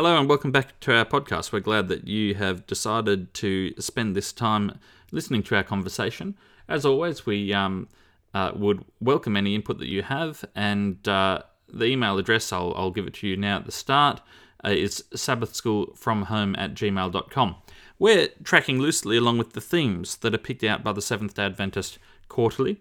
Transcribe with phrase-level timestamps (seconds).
[0.00, 1.52] Hello and welcome back to our podcast.
[1.52, 4.78] We're glad that you have decided to spend this time
[5.12, 6.38] listening to our conversation.
[6.66, 7.86] As always, we um,
[8.32, 12.92] uh, would welcome any input that you have, and uh, the email address, I'll, I'll
[12.92, 14.22] give it to you now at the start,
[14.64, 17.56] uh, is sabbathschoolfromhome at gmail.com.
[17.98, 21.44] We're tracking loosely along with the themes that are picked out by the Seventh day
[21.44, 21.98] Adventist
[22.30, 22.80] quarterly.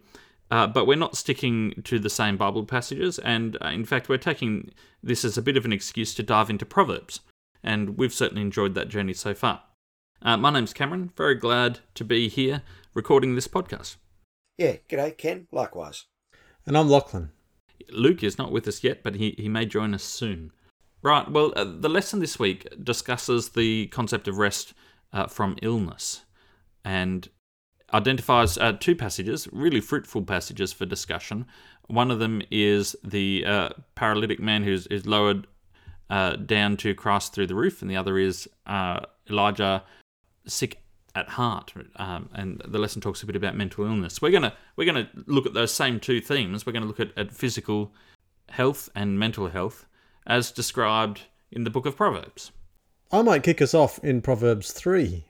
[0.51, 4.17] Uh, but we're not sticking to the same Bible passages, and uh, in fact, we're
[4.17, 4.71] taking
[5.03, 7.19] this as a bit of an excuse to dive into Proverbs,
[7.63, 9.61] and we've certainly enjoyed that journey so far.
[10.21, 13.97] Uh, my name's Cameron, very glad to be here recording this podcast.
[14.57, 16.05] Yeah, g'day, Ken, likewise.
[16.65, 17.31] And I'm Lachlan.
[17.91, 20.51] Luke is not with us yet, but he, he may join us soon.
[21.01, 24.73] Right, well, uh, the lesson this week discusses the concept of rest
[25.13, 26.23] uh, from illness.
[26.83, 27.29] And
[27.93, 31.45] identifies uh, two passages, really fruitful passages for discussion.
[31.87, 35.47] One of them is the uh, paralytic man who's is lowered
[36.09, 39.83] uh, down to Christ through the roof, and the other is uh, Elijah
[40.45, 40.81] sick
[41.15, 41.73] at heart.
[41.95, 44.21] Um, and the lesson talks a bit about mental illness.
[44.21, 46.65] We're gonna we're gonna look at those same two themes.
[46.65, 47.93] We're gonna look at, at physical
[48.49, 49.85] health and mental health
[50.25, 52.51] as described in the book of Proverbs.
[53.11, 55.25] I might kick us off in Proverbs three.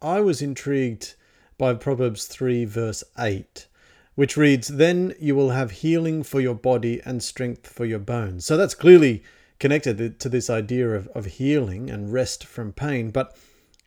[0.00, 1.16] I was intrigued
[1.58, 3.66] by Proverbs 3, verse 8,
[4.14, 8.44] which reads, Then you will have healing for your body and strength for your bones.
[8.44, 9.22] So that's clearly
[9.58, 13.10] connected to this idea of, of healing and rest from pain.
[13.10, 13.36] But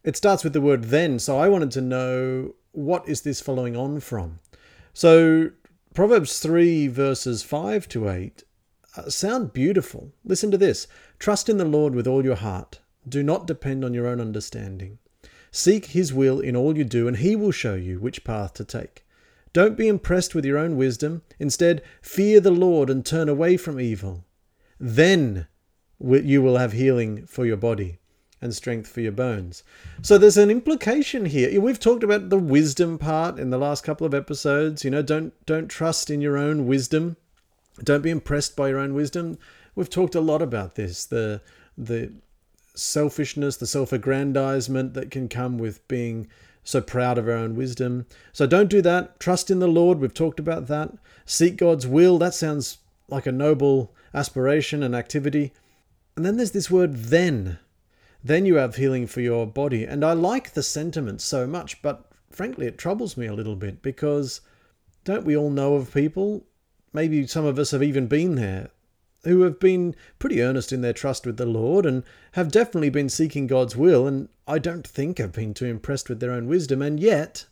[0.04, 1.20] it starts with the word then.
[1.20, 4.40] So I wanted to know what is this following on from?
[4.94, 5.52] So
[5.94, 8.44] Proverbs 3, verses 5 to 8
[8.98, 10.12] uh, sound beautiful.
[10.24, 10.88] Listen to this
[11.20, 12.80] Trust in the Lord with all your heart.
[13.08, 15.00] Do not depend on your own understanding.
[15.52, 18.64] Seek His will in all you do, and He will show you which path to
[18.64, 19.06] take.
[19.52, 21.24] Don't be impressed with your own wisdom.
[21.40, 24.26] Instead, fear the Lord and turn away from evil.
[24.80, 25.48] Then
[26.00, 28.00] you will have healing for your body
[28.42, 29.64] and strength for your bones.
[30.02, 31.60] So there's an implication here.
[31.60, 34.86] We've talked about the wisdom part in the last couple of episodes.
[34.86, 37.18] You know, don't don't trust in your own wisdom.
[37.84, 39.38] Don't be impressed by your own wisdom.
[39.76, 41.06] We've talked a lot about this.
[41.06, 41.42] The
[41.78, 42.14] the
[42.82, 46.28] selfishness, the self aggrandizement that can come with being
[46.64, 48.06] so proud of our own wisdom.
[48.32, 49.20] So don't do that.
[49.20, 50.00] Trust in the Lord.
[50.00, 50.92] We've talked about that.
[51.26, 52.18] Seek God's will.
[52.18, 55.52] That sounds like a noble aspiration and activity.
[56.16, 57.60] And then there's this word then.
[58.24, 59.86] Then you have healing for your body.
[59.86, 63.82] And I like the sentiment so much, but frankly, it troubles me a little bit
[63.82, 64.42] because
[65.06, 66.46] don't we all know of people?
[66.92, 68.70] Maybe some of us have even been there
[69.24, 72.04] who have been pretty earnest in their trust with the Lord and
[72.34, 76.20] have definitely been seeking God's will, and I don't think have been too impressed with
[76.20, 77.46] their own wisdom, and yet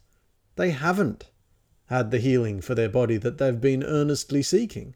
[0.55, 1.29] they haven't
[1.87, 4.95] had the healing for their body that they've been earnestly seeking.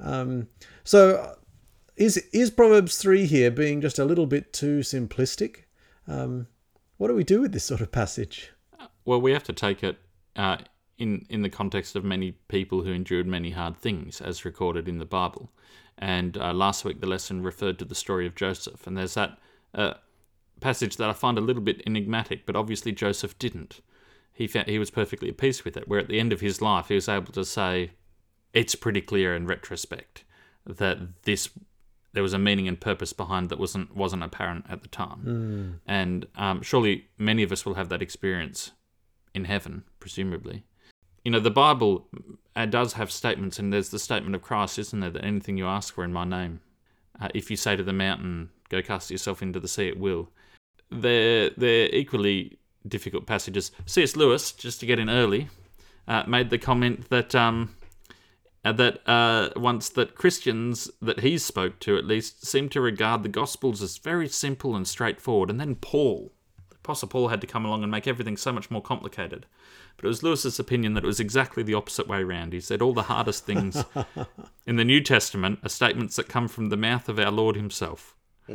[0.00, 0.48] Um,
[0.84, 1.36] so,
[1.96, 5.64] is is Proverbs three here being just a little bit too simplistic?
[6.06, 6.46] Um,
[6.96, 8.52] what do we do with this sort of passage?
[9.04, 9.98] Well, we have to take it
[10.36, 10.58] uh,
[10.98, 14.98] in in the context of many people who endured many hard things, as recorded in
[14.98, 15.50] the Bible.
[15.98, 18.86] And uh, last week, the lesson referred to the story of Joseph.
[18.86, 19.38] And there's that
[19.74, 19.94] uh,
[20.60, 23.80] passage that I find a little bit enigmatic, but obviously Joseph didn't.
[24.32, 26.62] He, found, he was perfectly at peace with it, where at the end of his
[26.62, 27.90] life, he was able to say,
[28.52, 30.24] it's pretty clear in retrospect
[30.64, 31.48] that this
[32.14, 35.22] there was a meaning and purpose behind that wasn't wasn't apparent at the time.
[35.26, 35.80] Mm.
[35.86, 38.70] And um, surely many of us will have that experience
[39.34, 40.64] in heaven, presumably
[41.28, 42.08] you know, the Bible
[42.56, 45.66] uh, does have statements, and there's the statement of Christ, isn't there, that anything you
[45.66, 46.60] ask for in my name,
[47.20, 50.30] uh, if you say to the mountain, go cast yourself into the sea, it will.
[50.90, 52.56] They're, they're equally
[52.86, 53.72] difficult passages.
[53.84, 54.16] C.S.
[54.16, 55.50] Lewis, just to get in early,
[56.06, 57.76] uh, made the comment that um,
[58.64, 63.22] uh, that uh, once that Christians that he spoke to at least seem to regard
[63.22, 66.32] the Gospels as very simple and straightforward, and then Paul,
[66.88, 69.44] Apostle Paul, had to come along and make everything so much more complicated.
[69.96, 72.54] But it was Lewis's opinion that it was exactly the opposite way around.
[72.54, 73.84] He said all the hardest things
[74.66, 78.16] in the New Testament are statements that come from the mouth of our Lord Himself.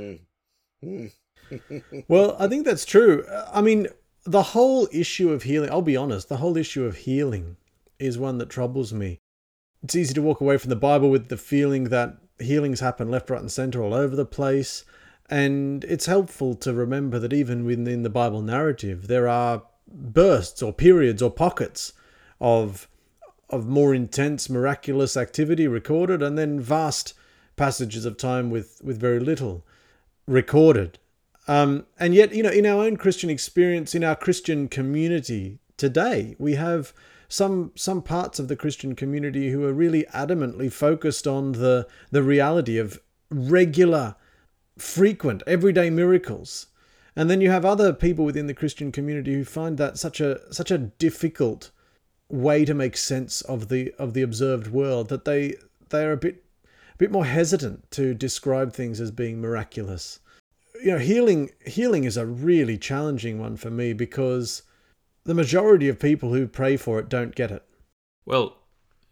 [2.07, 3.23] well, I think that's true.
[3.53, 3.85] I mean,
[4.25, 7.57] the whole issue of healing, I'll be honest, the whole issue of healing
[7.99, 9.19] is one that troubles me.
[9.83, 13.29] It's easy to walk away from the Bible with the feeling that healings happen left,
[13.29, 14.85] right, and center all over the place.
[15.29, 20.73] And it's helpful to remember that even within the Bible narrative, there are bursts or
[20.73, 21.93] periods or pockets
[22.39, 22.87] of
[23.49, 27.13] of more intense miraculous activity recorded and then vast
[27.55, 29.63] passages of time with with very little
[30.27, 30.97] recorded.
[31.47, 36.37] Um, and yet you know in our own christian experience in our christian community today
[36.39, 36.93] we have
[37.27, 42.23] some some parts of the christian community who are really adamantly focused on the the
[42.23, 44.15] reality of regular
[44.77, 46.67] frequent, everyday miracles.
[47.15, 50.51] And then you have other people within the Christian community who find that such a
[50.51, 51.69] such a difficult
[52.29, 55.55] way to make sense of the of the observed world that they
[55.89, 60.19] they are a bit a bit more hesitant to describe things as being miraculous.
[60.83, 64.63] You know, healing healing is a really challenging one for me because
[65.23, 67.63] the majority of people who pray for it don't get it.
[68.25, 68.57] Well,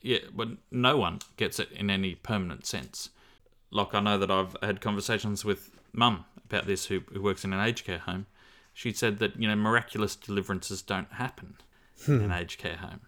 [0.02, 3.10] yeah, but no one gets it in any permanent sense.
[3.72, 7.54] Like I know that I've had conversations with mum about this, who, who works in
[7.54, 8.26] an aged care home.
[8.74, 11.56] She said that you know miraculous deliverances don't happen
[12.08, 13.02] in an aged care home,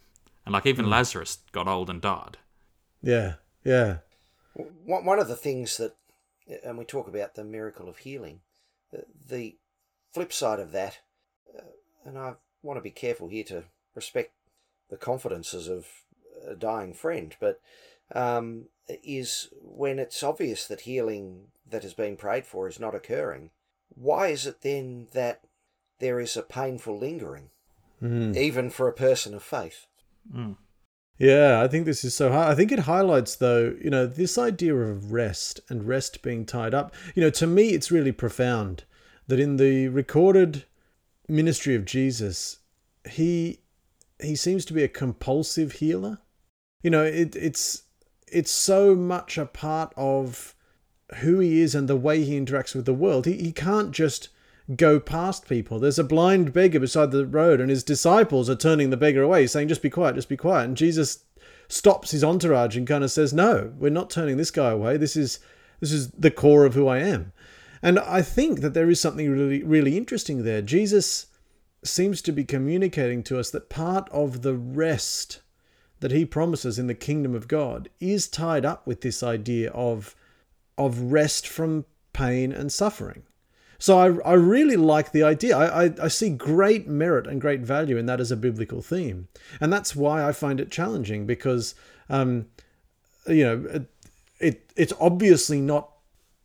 [0.45, 2.37] and like even Lazarus got old and died.
[3.01, 3.97] Yeah, yeah.
[4.53, 5.95] One one of the things that,
[6.63, 8.41] and we talk about the miracle of healing,
[8.95, 9.57] uh, the
[10.13, 10.99] flip side of that,
[11.57, 11.61] uh,
[12.05, 13.63] and I want to be careful here to
[13.95, 14.33] respect
[14.89, 15.87] the confidences of
[16.47, 17.59] a dying friend, but
[18.13, 23.51] um, is when it's obvious that healing that has been prayed for is not occurring.
[23.89, 25.41] Why is it then that
[25.99, 27.49] there is a painful lingering,
[27.99, 28.35] hmm.
[28.35, 29.87] even for a person of faith?
[30.31, 30.53] Hmm.
[31.17, 32.51] Yeah, I think this is so hard.
[32.51, 36.73] I think it highlights, though, you know, this idea of rest and rest being tied
[36.73, 36.93] up.
[37.13, 38.83] You know, to me, it's really profound
[39.27, 40.65] that in the recorded
[41.27, 42.59] ministry of Jesus,
[43.09, 43.59] he
[44.19, 46.19] he seems to be a compulsive healer.
[46.81, 47.83] You know, it, it's
[48.33, 50.55] it's so much a part of
[51.17, 53.25] who he is and the way he interacts with the world.
[53.25, 54.29] He he can't just
[54.75, 55.79] go past people.
[55.79, 59.47] There's a blind beggar beside the road, and his disciples are turning the beggar away,
[59.47, 60.65] saying, Just be quiet, just be quiet.
[60.65, 61.25] And Jesus
[61.67, 64.97] stops his entourage and kind of says, No, we're not turning this guy away.
[64.97, 65.39] This is
[65.79, 67.33] this is the core of who I am.
[67.81, 70.61] And I think that there is something really, really interesting there.
[70.61, 71.27] Jesus
[71.83, 75.41] seems to be communicating to us that part of the rest
[76.03, 80.17] that he promises in the kingdom of God is tied up with this idea of
[80.77, 83.23] of rest from pain and suffering.
[83.79, 85.55] So I, I really like the idea.
[85.55, 89.29] I, I, I see great merit and great value in that as a biblical theme.
[89.61, 91.73] And that's why I find it challenging because,
[92.09, 92.47] um,
[93.25, 93.85] you know, it,
[94.41, 95.89] it it's obviously not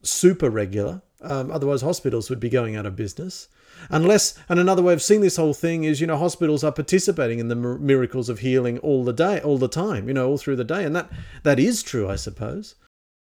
[0.03, 1.03] super regular.
[1.21, 3.49] Um, otherwise, hospitals would be going out of business.
[3.91, 7.39] Unless, and another way of seeing this whole thing is, you know, hospitals are participating
[7.39, 10.57] in the miracles of healing all the day, all the time, you know, all through
[10.57, 11.11] the day, and that
[11.43, 12.75] that is true, I suppose.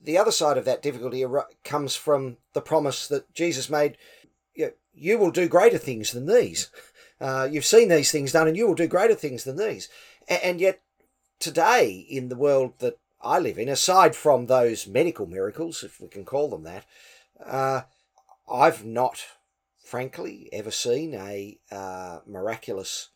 [0.01, 1.25] The other side of that difficulty
[1.65, 3.97] comes from the promise that Jesus made
[4.95, 6.71] you, will do greater things than these.
[7.21, 9.89] Uh, you've seen these things done, and you will do greater things than these.
[10.29, 10.81] And yet,
[11.39, 16.09] today, in the world that I live in, aside from those medical miracles, if we
[16.09, 16.85] can call them that,
[17.45, 17.83] uh,
[18.51, 19.25] I've not,
[19.94, 23.11] frankly, ever seen a uh, miraculous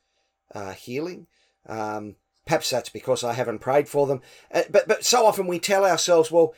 [0.54, 1.26] uh, healing.
[1.66, 2.14] Um,
[2.46, 4.20] perhaps that's because I haven't prayed for them.
[4.54, 6.54] Uh, but but so often we tell ourselves, well,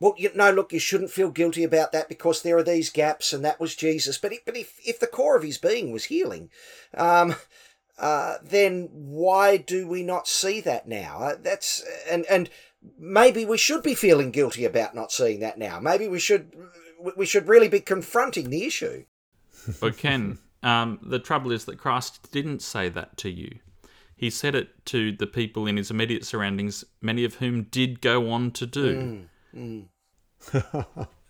[0.00, 3.32] well, you know, look, you shouldn't feel guilty about that because there are these gaps,
[3.32, 4.18] and that was Jesus.
[4.18, 6.50] But but if if the core of his being was healing,
[6.94, 7.36] um,
[8.00, 11.20] uh, then why do we not see that now?
[11.20, 12.50] Uh, that's and and
[12.98, 15.78] maybe we should be feeling guilty about not seeing that now.
[15.78, 16.50] Maybe we should
[17.16, 19.04] we should really be confronting the issue.
[19.80, 23.58] But Ken, um, the trouble is that Christ didn't say that to you.
[24.16, 28.30] He said it to the people in his immediate surroundings, many of whom did go
[28.30, 29.24] on to do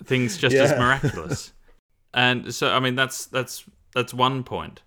[0.05, 1.53] things just as miraculous.
[2.13, 4.83] and so, I mean, that's that's that's one point.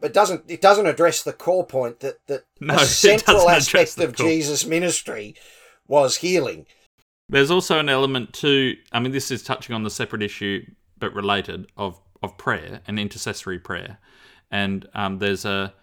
[0.00, 4.26] But doesn't it doesn't address the core point that that No, central aspect of core.
[4.26, 5.34] Jesus' ministry
[5.88, 6.66] was healing.
[7.28, 10.64] There's also an element to, I mean, this is touching on the separate issue
[10.98, 13.98] but related of of prayer and intercessory prayer.
[14.50, 15.74] And um, there's a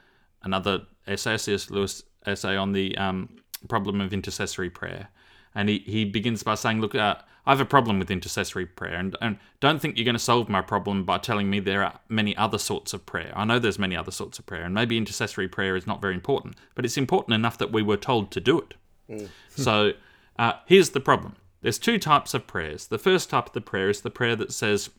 [0.43, 1.69] another essay, C.S.
[1.69, 3.29] Lewis essay on the um,
[3.67, 5.09] problem of intercessory prayer.
[5.55, 8.95] And he, he begins by saying, Look, uh, I have a problem with intercessory prayer,
[8.95, 11.99] and, and don't think you're going to solve my problem by telling me there are
[12.07, 13.33] many other sorts of prayer.
[13.35, 16.13] I know there's many other sorts of prayer, and maybe intercessory prayer is not very
[16.13, 18.73] important, but it's important enough that we were told to do it.
[19.49, 19.91] So
[20.39, 22.87] uh, here's the problem there's two types of prayers.
[22.87, 24.89] The first type of the prayer is the prayer that says,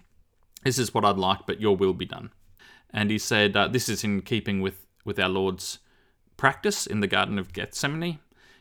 [0.65, 2.31] This is what I'd like, but your will be done.
[2.91, 5.79] And he said, uh, This is in keeping with, with our Lord's
[6.37, 8.19] practice in the Garden of Gethsemane.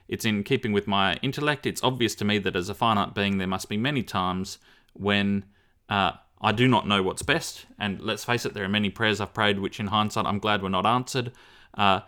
[0.07, 1.65] It's in keeping with my intellect.
[1.65, 4.59] It's obvious to me that as a finite being, there must be many times
[4.93, 5.45] when
[5.89, 7.65] uh, I do not know what's best.
[7.79, 10.61] And let's face it, there are many prayers I've prayed which, in hindsight, I'm glad
[10.61, 11.31] were not answered.
[11.73, 12.01] Uh,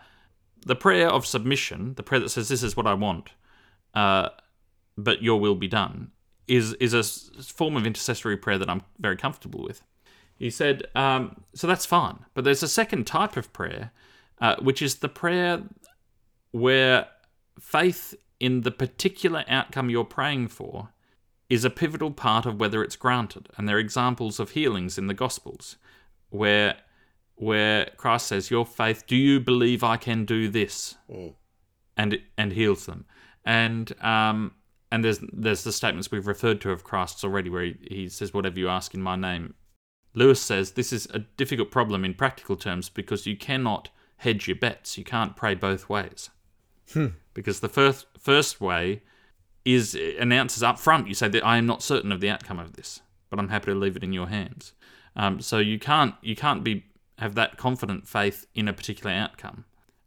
[0.64, 3.30] the prayer of submission, the prayer that says, This is what I want,
[3.94, 4.28] uh,
[4.98, 6.10] but your will be done,
[6.48, 9.82] is, is a form of intercessory prayer that I'm very comfortable with.
[10.38, 12.20] He said, um, So that's fine.
[12.34, 13.92] But there's a second type of prayer,
[14.40, 15.62] uh, which is the prayer
[16.50, 17.08] where
[17.58, 20.90] faith in the particular outcome you're praying for
[21.48, 23.48] is a pivotal part of whether it's granted.
[23.56, 25.76] And there are examples of healings in the Gospels
[26.30, 26.76] where
[27.38, 30.96] where Christ says, "Your faith, do you believe I can do this?"
[31.96, 33.06] and and heals them.
[33.44, 34.52] And um
[34.90, 38.34] and there's there's the statements we've referred to of Christ's already, where he, he says,
[38.34, 39.54] "Whatever you ask in my name."
[40.14, 44.56] Lewis says this is a difficult problem in practical terms because you cannot hedge your
[44.56, 44.96] bets.
[44.96, 46.30] You can't pray both ways.
[47.34, 49.02] Because the first first way
[49.64, 51.08] is announces up front.
[51.08, 53.66] You say that I am not certain of the outcome of this, but I'm happy
[53.66, 54.72] to leave it in your hands.
[55.16, 56.86] Um, so you can't you can't be
[57.18, 59.64] have that confident faith in a particular outcome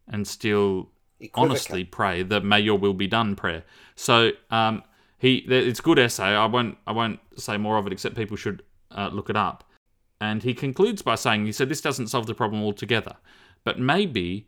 [0.08, 0.90] and still.
[1.34, 3.64] Honestly pray that may your will be done prayer.
[3.94, 4.82] So um,
[5.18, 6.24] he it's good essay.
[6.24, 9.64] I won't I won't say more of it except people should uh, look it up.
[10.20, 13.16] And he concludes by saying he said this doesn't solve the problem altogether,
[13.64, 14.46] but maybe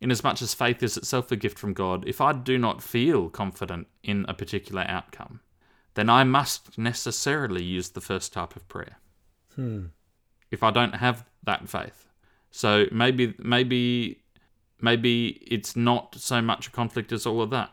[0.00, 2.82] inasmuch as much as faith is itself a gift from God, if I do not
[2.82, 5.40] feel confident in a particular outcome,
[5.94, 8.98] then I must necessarily use the first type of prayer.
[10.50, 12.06] If I don't have that faith.
[12.50, 14.22] So maybe maybe
[14.84, 17.70] maybe it's not so much a conflict as all of that.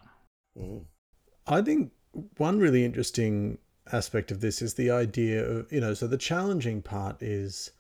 [1.46, 1.92] I think
[2.38, 3.58] one really interesting
[3.92, 7.72] aspect of this is the idea of, you know, so the challenging part is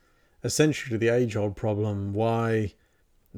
[0.43, 2.73] essentially the age old problem why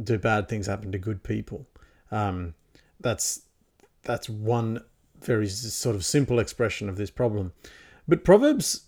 [0.01, 1.67] do bad things happen to good people?
[2.11, 2.55] Um,
[2.99, 3.41] that's
[4.03, 4.83] that's one
[5.21, 7.53] very sort of simple expression of this problem.
[8.07, 8.87] But Proverbs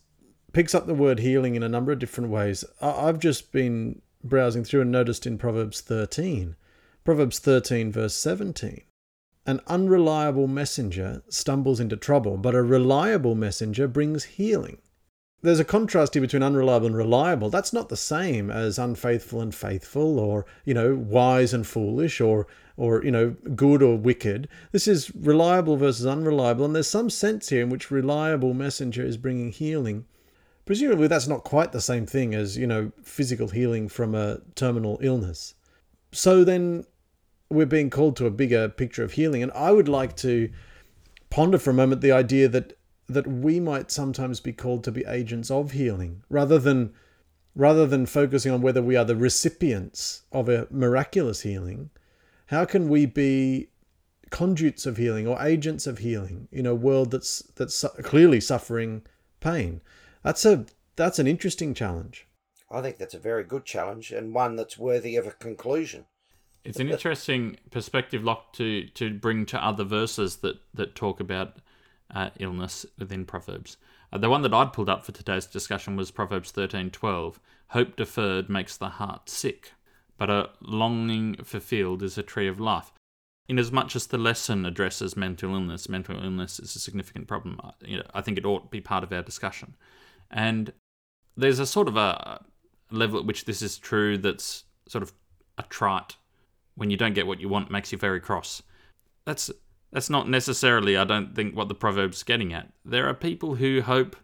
[0.51, 2.65] picks up the word healing in a number of different ways.
[2.81, 6.55] I've just been browsing through and noticed in Proverbs 13,
[7.05, 8.81] Proverbs 13, verse 17.
[9.45, 14.79] An unreliable messenger stumbles into trouble, but a reliable messenger brings healing.
[15.43, 17.51] There's a contrast here between unreliable and reliable.
[17.51, 22.47] That's not the same as unfaithful and faithful, or you know, wise and foolish, or
[22.75, 24.47] or you know, good or wicked.
[24.71, 29.17] This is reliable versus unreliable, and there's some sense here in which reliable messenger is
[29.17, 30.05] bringing healing.
[30.65, 34.97] Presumably, that's not quite the same thing as you know, physical healing from a terminal
[35.03, 35.53] illness.
[36.11, 36.85] So then,
[37.49, 39.43] we're being called to a bigger picture of healing.
[39.43, 40.49] And I would like to
[41.29, 45.05] ponder for a moment the idea that that we might sometimes be called to be
[45.05, 46.93] agents of healing rather than
[47.55, 51.91] rather than focusing on whether we are the recipients of a miraculous healing
[52.47, 53.67] how can we be
[54.31, 59.03] conduits of healing or agents of healing in a world that's that's clearly suffering
[59.39, 59.81] pain
[60.23, 62.25] that's a that's an interesting challenge
[62.69, 66.05] I think that's a very good challenge and one that's worthy of a conclusion.
[66.65, 71.57] It's an interesting perspective, Locke, to to bring to other verses that that talk about
[72.13, 73.77] uh, illness within Proverbs.
[74.11, 77.39] Uh, the one that I'd pulled up for today's discussion was Proverbs thirteen twelve.
[77.69, 79.73] Hope deferred makes the heart sick,
[80.17, 82.91] but a longing fulfilled is a tree of life.
[83.47, 87.59] Inasmuch as the lesson addresses mental illness, mental illness is a significant problem.
[87.85, 89.75] You know, I think it ought to be part of our discussion,
[90.31, 90.73] and
[91.37, 92.43] there's a sort of a
[92.89, 95.13] level at which this is true that's sort of
[95.59, 96.15] a trite
[96.75, 98.61] when you don't get what you want makes you very cross.
[99.25, 99.49] That's
[99.91, 102.69] that's not necessarily, I don't think, what the proverb's getting at.
[102.83, 104.15] There are people who hope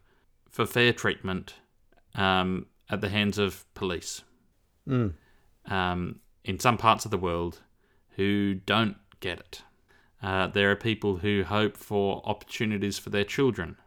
[0.50, 1.56] for fair treatment
[2.14, 4.24] um, at the hands of police
[4.90, 5.14] Mm.
[5.68, 7.62] um, in some parts of the world
[8.16, 9.62] who don't get it.
[10.22, 13.78] Uh, there are people who hope for opportunities for their children,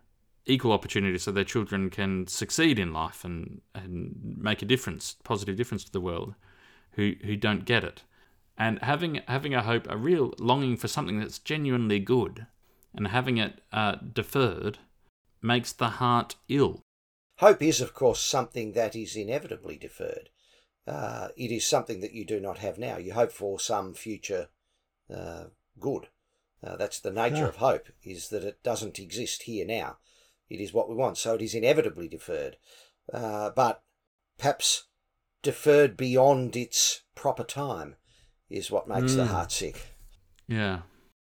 [0.46, 5.56] equal opportunities so their children can succeed in life and, and make a difference, positive
[5.56, 6.34] difference to the world,
[6.92, 8.04] who, who don't get it.
[8.56, 12.46] And having having a hope, a real longing for something that's genuinely good,
[12.94, 14.78] and having it uh, deferred,
[15.42, 16.82] makes the heart ill.
[17.38, 20.30] Hope is, of course, something that is inevitably deferred.
[20.86, 22.96] Uh, it is something that you do not have now.
[22.96, 24.48] You hope for some future
[25.12, 25.46] uh,
[25.80, 26.08] good.
[26.62, 27.48] Uh, that's the nature Yeah.
[27.48, 29.98] of hope, is that it doesn't exist here now.
[30.48, 32.56] It is what we want, so it is inevitably deferred.
[33.12, 33.82] Uh, but
[34.38, 34.84] perhaps
[35.42, 37.96] deferred beyond its proper time
[38.50, 39.28] is what makes the Mm.
[39.28, 39.86] heart sick.
[40.48, 40.82] Yeah.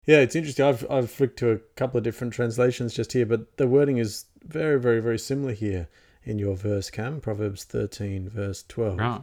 [0.05, 0.65] Yeah, it's interesting.
[0.65, 4.25] I've I've flicked to a couple of different translations just here, but the wording is
[4.43, 5.87] very, very, very similar here
[6.23, 7.21] in your verse, Cam.
[7.21, 8.99] Proverbs thirteen, verse twelve.
[8.99, 9.21] Right.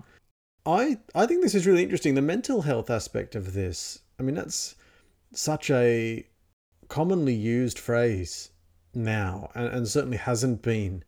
[0.67, 2.15] I I think this is really interesting.
[2.15, 4.01] The mental health aspect of this.
[4.19, 4.75] I mean, that's
[5.33, 6.27] such a
[6.89, 8.51] commonly used phrase
[8.95, 11.05] now, and, and certainly hasn't been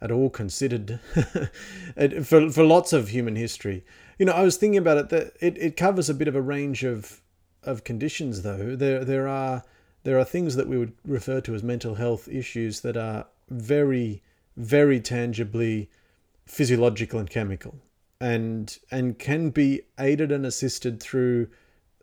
[0.00, 1.00] at all considered
[2.24, 3.84] for for lots of human history.
[4.18, 6.42] You know, I was thinking about it that it, it covers a bit of a
[6.42, 7.20] range of
[7.62, 8.76] of conditions though.
[8.76, 9.64] There there are
[10.04, 14.22] there are things that we would refer to as mental health issues that are very
[14.56, 15.90] very tangibly
[16.46, 17.80] physiological and chemical
[18.20, 21.48] and and can be aided and assisted through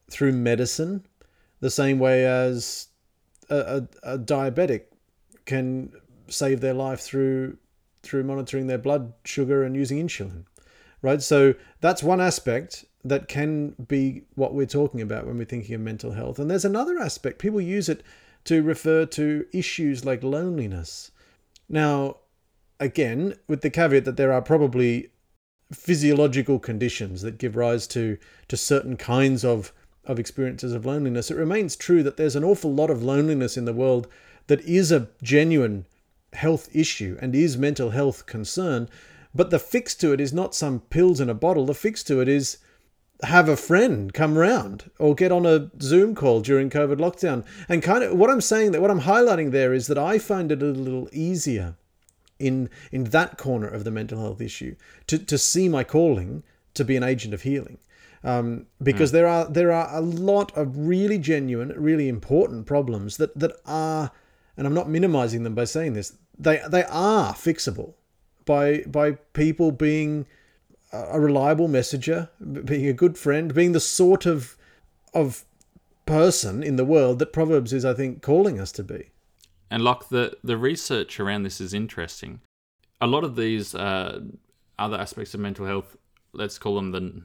[0.09, 1.05] through medicine
[1.61, 2.87] the same way as
[3.49, 3.55] a,
[4.03, 4.83] a, a diabetic
[5.45, 5.91] can
[6.27, 7.57] save their life through
[8.03, 10.45] through monitoring their blood sugar and using insulin,
[11.01, 11.21] right?
[11.21, 15.81] So that's one aspect that can be what we're talking about when we're thinking of
[15.81, 16.37] mental health.
[16.39, 17.39] And there's another aspect.
[17.39, 18.03] People use it
[18.45, 21.11] to refer to issues like loneliness.
[21.67, 22.17] Now,
[22.79, 25.09] again, with the caveat that there are probably
[25.71, 28.17] physiological conditions that give rise to
[28.49, 29.71] to certain kinds of
[30.05, 33.65] of experiences of loneliness, it remains true that there's an awful lot of loneliness in
[33.65, 34.07] the world
[34.47, 35.85] that is a genuine
[36.33, 38.89] health issue and is mental health concern.
[39.33, 41.65] But the fix to it is not some pills in a bottle.
[41.65, 42.57] The fix to it is
[43.23, 47.45] have a friend come round or get on a Zoom call during COVID lockdown.
[47.69, 50.51] And kind of what I'm saying that what I'm highlighting there is that I find
[50.51, 51.75] it a little easier
[52.39, 54.75] in in that corner of the mental health issue
[55.07, 57.77] to, to see my calling to be an agent of healing.
[58.23, 59.13] Um, because mm.
[59.13, 64.11] there are there are a lot of really genuine, really important problems that that are,
[64.57, 66.17] and I'm not minimizing them by saying this.
[66.37, 67.93] They they are fixable
[68.45, 70.25] by by people being
[70.91, 72.29] a reliable messenger,
[72.65, 74.57] being a good friend, being the sort of
[75.13, 75.45] of
[76.05, 79.11] person in the world that Proverbs is, I think, calling us to be.
[79.69, 82.41] And like the the research around this is interesting.
[82.99, 84.19] A lot of these uh,
[84.77, 85.95] other aspects of mental health,
[86.33, 87.23] let's call them the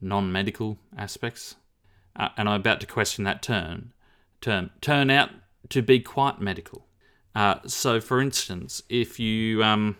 [0.00, 1.56] non-medical aspects,
[2.16, 3.92] uh, and I'm about to question that term,
[4.40, 5.30] term turn out
[5.70, 6.86] to be quite medical.
[7.34, 9.96] Uh, so, for instance, if you, um,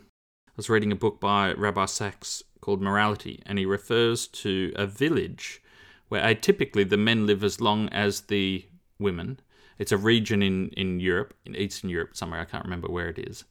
[0.56, 5.62] was reading a book by Rabbi Sacks called Morality, and he refers to a village
[6.08, 8.64] where atypically the men live as long as the
[8.98, 9.38] women,
[9.78, 12.40] it's a region in, in Europe, in Eastern Europe somewhere.
[12.40, 13.44] I can't remember where it is.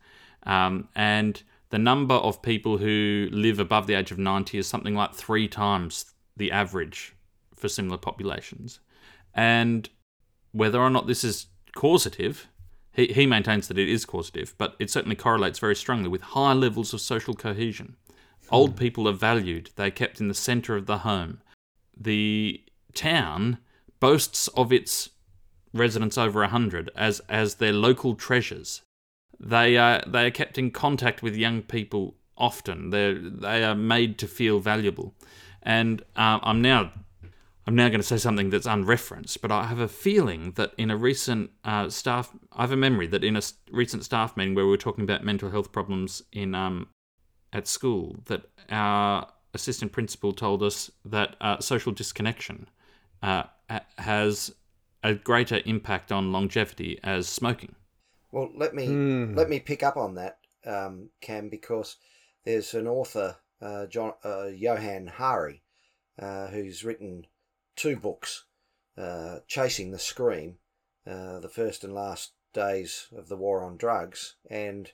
[0.43, 4.95] Um, and the number of people who live above the age of 90 is something
[4.95, 7.13] like three times the average
[7.55, 8.79] for similar populations.
[9.33, 9.89] And
[10.51, 12.47] whether or not this is causative,
[12.95, 16.53] he, he maintains that it is causative, but it certainly correlates very strongly with high
[16.53, 17.97] levels of social cohesion.
[18.47, 18.55] Hmm.
[18.55, 21.41] Old people are valued, they're kept in the centre of the home.
[21.97, 23.57] The town
[23.99, 25.09] boasts of its
[25.73, 28.81] residents over 100 as, as their local treasures.
[29.39, 32.91] They are, they are kept in contact with young people often.
[32.91, 35.13] They're, they are made to feel valuable.
[35.61, 36.93] And uh, I'm now
[37.67, 40.91] I'm now going to say something that's unreferenced, but I have a feeling that in
[40.91, 44.65] a recent uh, staff, I have a memory that in a recent staff meeting where
[44.65, 46.89] we were talking about mental health problems in um,
[47.51, 52.69] at school, that our assistant principal told us that uh, social disconnection
[53.23, 53.43] uh,
[53.97, 54.53] has
[55.03, 57.73] a greater impact on longevity as smoking.
[58.31, 59.35] Well, let me mm.
[59.35, 61.95] let me pick up on that, um, Cam, because
[62.43, 65.63] there's an author, uh, John uh, Johann Hari,
[66.19, 67.25] uh, who's written
[67.75, 68.45] two books,
[68.97, 70.59] uh, "Chasing the Scream,"
[71.05, 74.91] uh, the first and last days of the war on drugs, and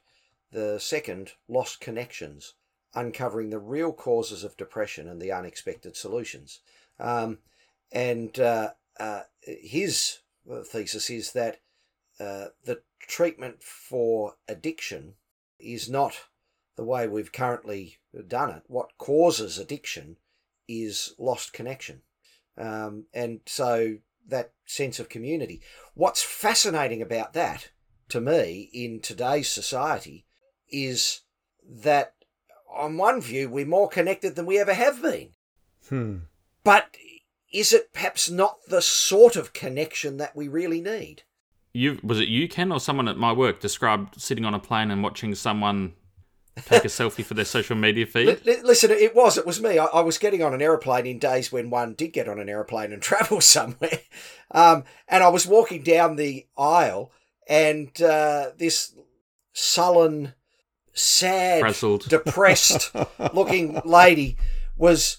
[0.51, 2.55] the second, "Lost Connections,"
[2.93, 6.59] uncovering the real causes of depression and the unexpected solutions.
[6.99, 7.39] Um,
[7.91, 10.19] and uh, uh, his
[10.65, 11.61] thesis is that
[12.19, 15.15] uh, the treatment for addiction
[15.59, 16.13] is not
[16.75, 18.63] the way we've currently done it.
[18.67, 20.17] What causes addiction
[20.67, 22.01] is lost connection.
[22.61, 23.97] Um, and so
[24.27, 25.61] that sense of community.
[25.95, 27.71] What's fascinating about that
[28.09, 30.25] to me in today's society
[30.69, 31.21] is
[31.67, 32.13] that
[32.73, 35.29] on one view we're more connected than we ever have been.
[35.89, 36.17] Hmm.
[36.63, 36.95] But
[37.51, 41.23] is it perhaps not the sort of connection that we really need?
[41.73, 44.91] You was it you Ken or someone at my work described sitting on a plane
[44.91, 45.93] and watching someone
[46.65, 48.41] take a selfie for their social media feed?
[48.45, 49.77] Listen, it was it was me.
[49.77, 52.49] I, I, was getting on an aeroplane in days when one did get on an
[52.49, 53.99] aeroplane and travel somewhere,
[54.51, 57.11] um, and I was walking down the aisle,
[57.47, 58.93] and uh, this
[59.53, 60.33] sullen,
[60.93, 62.09] sad, Frazzled.
[62.09, 62.91] depressed
[63.33, 64.37] looking lady
[64.77, 65.17] was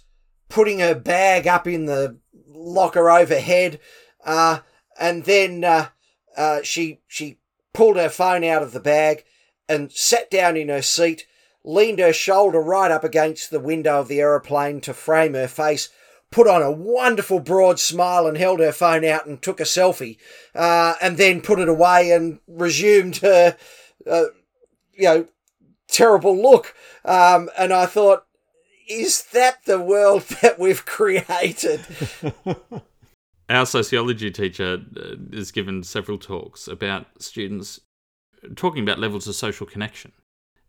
[0.49, 2.19] putting her bag up in the
[2.49, 3.81] locker overhead,
[4.25, 4.61] uh,
[5.01, 5.89] and then uh,
[6.37, 7.39] uh, she she
[7.73, 9.25] pulled her phone out of the bag
[9.69, 11.27] and sat down in her seat,
[11.65, 15.89] leaned her shoulder right up against the window of the aeroplane to frame her face,
[16.31, 20.17] put on a wonderful broad smile and held her phone out and took a selfie,
[20.55, 23.57] uh, and then put it away and resumed her,
[24.11, 24.25] uh,
[24.95, 25.27] you know,
[25.89, 26.75] terrible look.
[27.05, 28.25] Um, and I thought,
[28.89, 31.81] is that the world that we've created?
[33.49, 37.81] Our sociology teacher uh, has given several talks about students
[38.57, 40.13] talking about levels of social connection.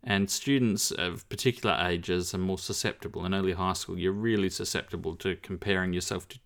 [0.03, 3.25] And students of particular ages are more susceptible.
[3.25, 6.39] In early high school, you're really susceptible to comparing yourself to,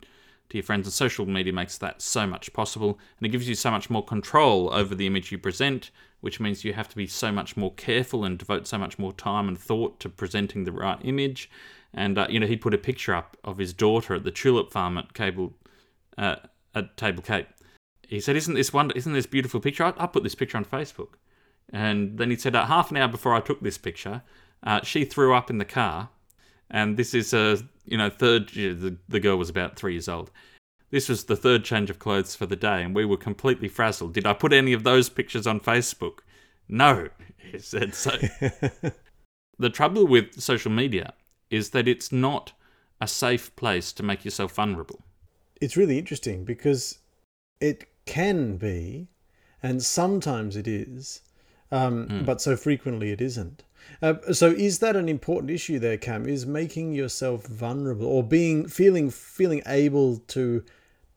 [0.49, 0.85] to your friends.
[0.85, 4.05] And social media makes that so much possible, and it gives you so much more
[4.05, 5.89] control over the image you present,
[6.21, 9.13] which means you have to be so much more careful and devote so much more
[9.13, 11.49] time and thought to presenting the right image.
[11.93, 14.71] And uh, you know, he put a picture up of his daughter at the tulip
[14.71, 15.55] farm at Cable,
[16.15, 16.35] uh,
[16.75, 17.47] at Table Cape.
[18.07, 18.95] He said, "Isn't this wonder?
[18.95, 19.83] Isn't this beautiful picture?
[19.83, 21.15] I, I put this picture on Facebook."
[21.71, 24.21] And then he said, uh, half an hour before I took this picture,
[24.63, 26.09] uh, she threw up in the car.
[26.69, 30.31] And this is a, you know, third, the, the girl was about three years old.
[30.89, 34.13] This was the third change of clothes for the day, and we were completely frazzled.
[34.13, 36.19] Did I put any of those pictures on Facebook?
[36.69, 38.11] No, he said so.
[39.59, 41.13] the trouble with social media
[41.49, 42.53] is that it's not
[42.99, 45.03] a safe place to make yourself vulnerable.
[45.59, 46.99] It's really interesting because
[47.59, 49.09] it can be,
[49.61, 51.21] and sometimes it is,
[51.71, 52.25] um, mm.
[52.25, 53.63] but so frequently it isn't.
[54.01, 56.27] Uh, so is that an important issue there, Cam?
[56.27, 60.63] Is making yourself vulnerable or being feeling feeling able to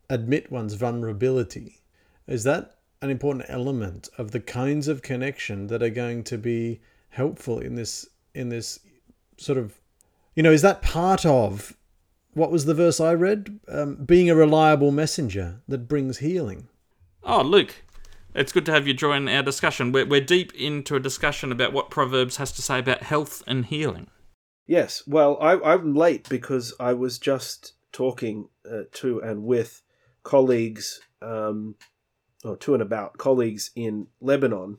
[0.09, 1.81] admit one's vulnerability
[2.27, 6.81] is that an important element of the kinds of connection that are going to be
[7.11, 8.81] helpful in this in this
[9.37, 9.81] sort of
[10.35, 11.75] you know is that part of
[12.33, 13.59] what was the verse I read?
[13.67, 16.69] Um, being a reliable messenger that brings healing.
[17.23, 17.83] Oh, Luke,
[18.35, 19.93] it's good to have you join our discussion.
[19.93, 23.67] We're, we're deep into a discussion about what Proverbs has to say about health and
[23.67, 24.09] healing.
[24.67, 29.83] Yes, well, I, am late because I was just talking uh, to and with
[30.23, 31.75] colleagues, um,
[32.45, 34.79] or to and about colleagues in Lebanon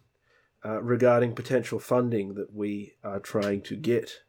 [0.66, 4.20] uh, regarding potential funding that we are trying to get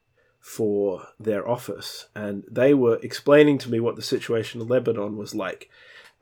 [0.41, 2.09] for their office.
[2.15, 5.71] And they were explaining to me what the situation in Lebanon was like.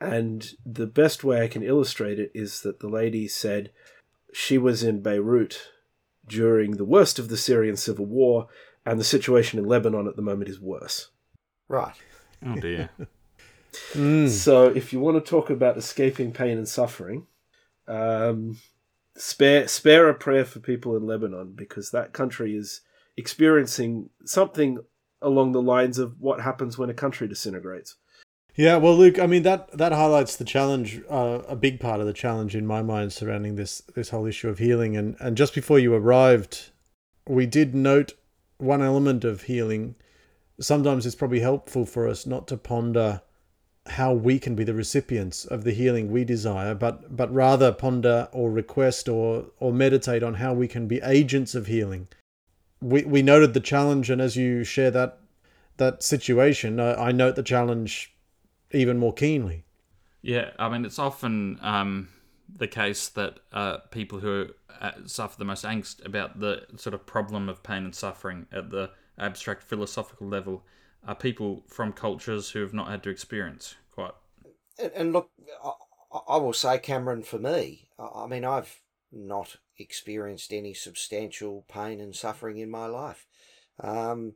[0.01, 3.71] And the best way I can illustrate it is that the lady said
[4.33, 5.69] she was in Beirut
[6.27, 8.47] during the worst of the Syrian civil war,
[8.87, 11.11] and the situation in Lebanon at the moment is worse.
[11.69, 11.95] Right.
[12.45, 12.91] Oh dear.
[13.93, 14.29] mm.
[14.29, 17.27] So, if you want to talk about escaping pain and suffering,
[17.87, 18.59] um,
[19.17, 22.81] spare spare a prayer for people in Lebanon because that country is
[23.17, 24.79] experiencing something
[25.21, 27.97] along the lines of what happens when a country disintegrates.
[28.61, 32.07] Yeah, well, Luke, I mean that that highlights the challenge, uh, a big part of
[32.07, 34.99] the challenge in my mind surrounding this this whole issue of healing.
[34.99, 36.71] And and just before you arrived,
[37.27, 38.13] we did note
[38.59, 39.95] one element of healing.
[40.61, 43.23] Sometimes it's probably helpful for us not to ponder
[43.87, 48.29] how we can be the recipients of the healing we desire, but but rather ponder
[48.31, 52.09] or request or or meditate on how we can be agents of healing.
[52.83, 55.19] We we noted the challenge, and as you share that
[55.79, 58.15] that situation, I, I note the challenge
[58.73, 59.65] even more keenly.
[60.23, 62.09] Yeah, I mean, it's often um,
[62.55, 64.49] the case that uh, people who
[64.81, 68.71] uh, suffer the most angst about the sort of problem of pain and suffering at
[68.71, 70.65] the abstract philosophical level
[71.07, 74.13] are people from cultures who have not had to experience quite.
[74.79, 75.31] And, and look,
[75.65, 78.81] I, I will say, Cameron, for me, I mean, I've
[79.13, 83.27] not experienced any substantial pain and suffering in my life.
[83.83, 84.35] Um,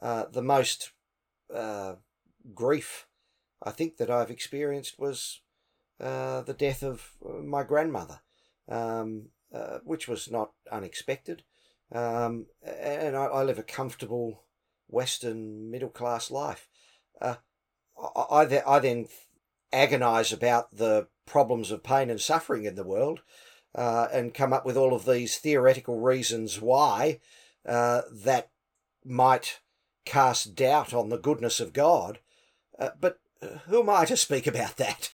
[0.00, 0.92] uh, the most
[1.52, 1.94] uh,
[2.54, 3.06] grief
[3.64, 5.40] I think that I've experienced was
[6.00, 8.20] uh, the death of uh, my grandmother,
[8.68, 11.42] um, uh, which was not unexpected.
[11.92, 14.44] Um, and I, I, live a comfortable
[14.88, 16.68] Western middle class life.
[17.20, 17.36] Uh,
[17.96, 19.06] I, I, I then
[19.72, 23.22] agonize about the problems of pain and suffering in the world
[23.74, 27.20] uh, and come up with all of these theoretical reasons why
[27.66, 28.50] uh, that
[29.04, 29.60] might
[30.04, 32.18] cast doubt on the goodness of God.
[33.00, 33.18] but
[33.66, 35.12] who am I to speak about that?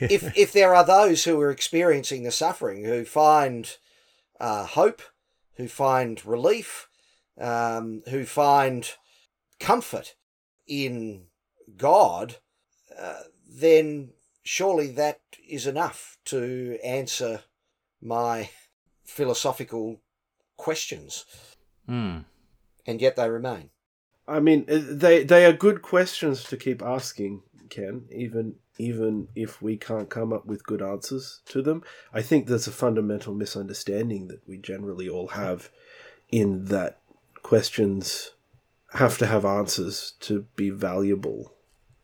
[0.00, 3.76] if if there are those who are experiencing the suffering who find
[4.40, 5.02] uh, hope,
[5.56, 6.88] who find relief,
[7.40, 8.92] um, who find
[9.60, 10.14] comfort
[10.66, 11.24] in
[11.76, 12.36] God,
[12.98, 14.10] uh, then
[14.42, 17.42] surely that is enough to answer
[18.00, 18.50] my
[19.04, 20.00] philosophical
[20.56, 21.24] questions.
[21.88, 22.24] Mm.
[22.86, 23.70] And yet they remain.
[24.28, 28.04] I mean, uh, they they are good questions to keep asking, Ken.
[28.12, 32.68] Even even if we can't come up with good answers to them, I think there's
[32.68, 35.70] a fundamental misunderstanding that we generally all have,
[36.30, 36.98] in that
[37.42, 38.32] questions
[38.92, 41.52] have to have answers to be valuable,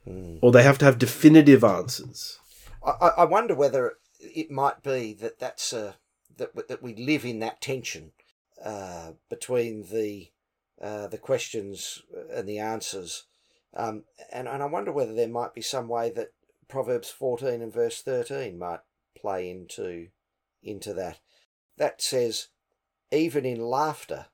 [0.07, 0.39] mm.
[0.43, 2.41] or they have to have definitive answers.
[2.85, 5.97] I, I wonder whether it might be that that's a
[6.37, 8.13] that that we live in that tension
[8.65, 10.29] uh, between the
[10.81, 13.25] uh, the questions and the answers.
[13.77, 16.33] Um, and, and I wonder whether there might be some way that
[16.69, 18.81] Proverbs 14 and verse 13 might
[19.17, 20.09] play into,
[20.63, 21.19] into that.
[21.77, 22.49] That says,
[23.11, 24.27] even in laughter,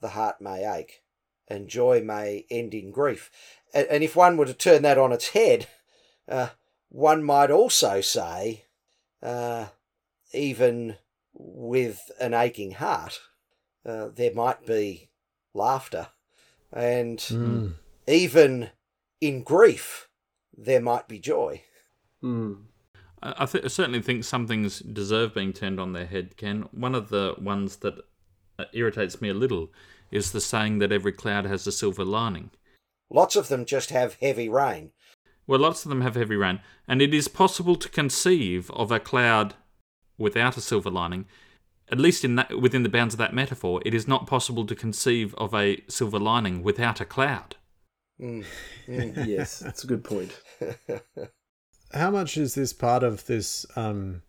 [0.00, 1.02] the heart may ache,
[1.46, 3.30] and joy may end in grief.
[3.74, 5.66] And, and if one were to turn that on its head,
[6.28, 6.48] uh,
[6.88, 8.64] one might also say,
[9.22, 9.66] uh,
[10.32, 10.96] even
[11.32, 13.20] with an aching heart,
[13.84, 15.08] uh, there might be
[15.54, 16.08] laughter.
[16.72, 17.74] And Mm.
[18.06, 18.70] even
[19.20, 20.08] in grief,
[20.56, 21.62] there might be joy.
[22.22, 22.64] Mm.
[23.22, 26.68] I, I, th- I certainly think some things deserve being turned on their head, Ken.
[26.72, 27.98] One of the ones that
[28.58, 29.72] uh, irritates me a little
[30.10, 32.50] is the saying that every cloud has a silver lining.
[33.10, 34.92] Lots of them just have heavy rain.
[35.46, 39.00] Well, lots of them have heavy rain, and it is possible to conceive of a
[39.00, 39.54] cloud
[40.18, 41.26] without a silver lining.
[41.90, 44.74] At least in that, within the bounds of that metaphor, it is not possible to
[44.74, 47.56] conceive of a silver lining without a cloud.
[48.20, 48.44] Mm,
[48.86, 49.26] mm.
[49.26, 50.38] Yes, that's a good point.
[51.92, 54.20] how much is this part of this um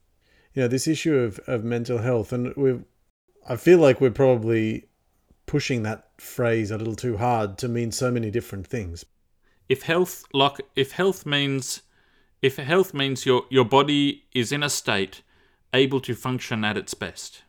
[0.54, 2.80] you know this issue of, of mental health and we
[3.50, 4.86] i feel like we're probably
[5.46, 9.04] pushing that phrase a little too hard to mean so many different things
[9.70, 11.84] If health, like if health means,
[12.42, 15.22] if health means your your body is in a state
[15.74, 17.44] able to function at its best.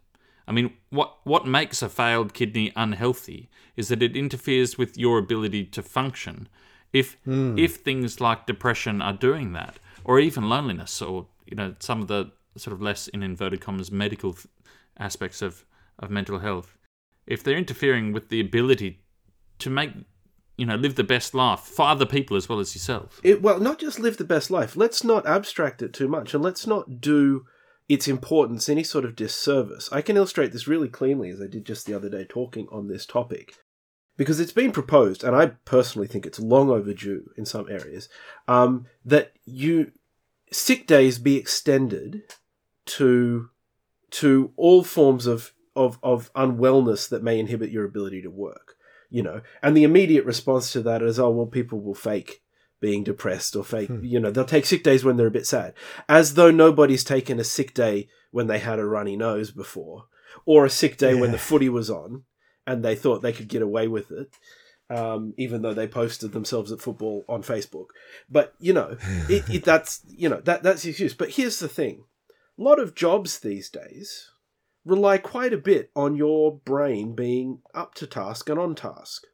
[0.47, 5.19] I mean, what what makes a failed kidney unhealthy is that it interferes with your
[5.19, 6.49] ability to function.
[6.93, 7.59] If hmm.
[7.59, 12.09] if things like depression are doing that, or even loneliness, or you know some of
[12.09, 14.47] the sort of less in inverted commas medical th-
[14.99, 15.65] aspects of
[15.99, 16.77] of mental health,
[17.27, 19.01] if they're interfering with the ability
[19.59, 19.93] to make
[20.57, 23.21] you know live the best life for other people as well as yourself.
[23.23, 24.77] It, well, not just live the best life.
[24.77, 27.47] Let's not abstract it too much, and let's not do
[27.91, 29.89] its importance any sort of disservice.
[29.91, 32.87] I can illustrate this really cleanly, as I did just the other day talking on
[32.87, 33.57] this topic,
[34.17, 38.09] because it's been proposed, and I personally think it's long overdue in some areas,
[38.47, 39.91] um, that you
[40.53, 42.23] sick days be extended
[42.87, 43.51] to
[44.11, 48.77] to all forms of, of of unwellness that may inhibit your ability to work.
[49.11, 52.41] You know, and the immediate response to that is, oh well, people will fake
[52.81, 55.75] being depressed or fake, you know, they'll take sick days when they're a bit sad,
[56.09, 60.07] as though nobody's taken a sick day when they had a runny nose before,
[60.47, 62.25] or a sick day when the footy was on
[62.67, 64.33] and they thought they could get away with it,
[64.89, 67.87] um, even though they posted themselves at football on Facebook.
[68.31, 68.97] But you know,
[69.29, 71.15] it, it, that's you know that that's the excuse.
[71.15, 72.05] But here's the thing:
[72.59, 74.31] a lot of jobs these days
[74.87, 79.25] rely quite a bit on your brain being up to task and on task.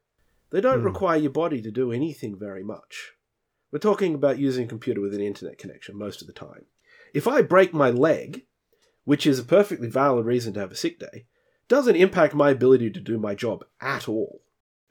[0.51, 0.87] They don't Hmm.
[0.87, 3.13] require your body to do anything very much.
[3.73, 6.67] We're talking about using a computer with an internet connection most of the time.
[7.13, 8.47] If I break my leg,
[9.05, 11.27] which is a perfectly valid reason to have a sick day,
[11.69, 14.43] doesn't impact my ability to do my job at all.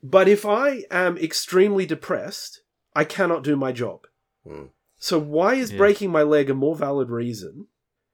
[0.04, 2.62] But if I am extremely depressed,
[2.96, 4.08] I cannot do my job.
[4.44, 4.66] Hmm.
[4.98, 5.78] So why is Yeah.
[5.78, 7.68] breaking my leg a more valid reason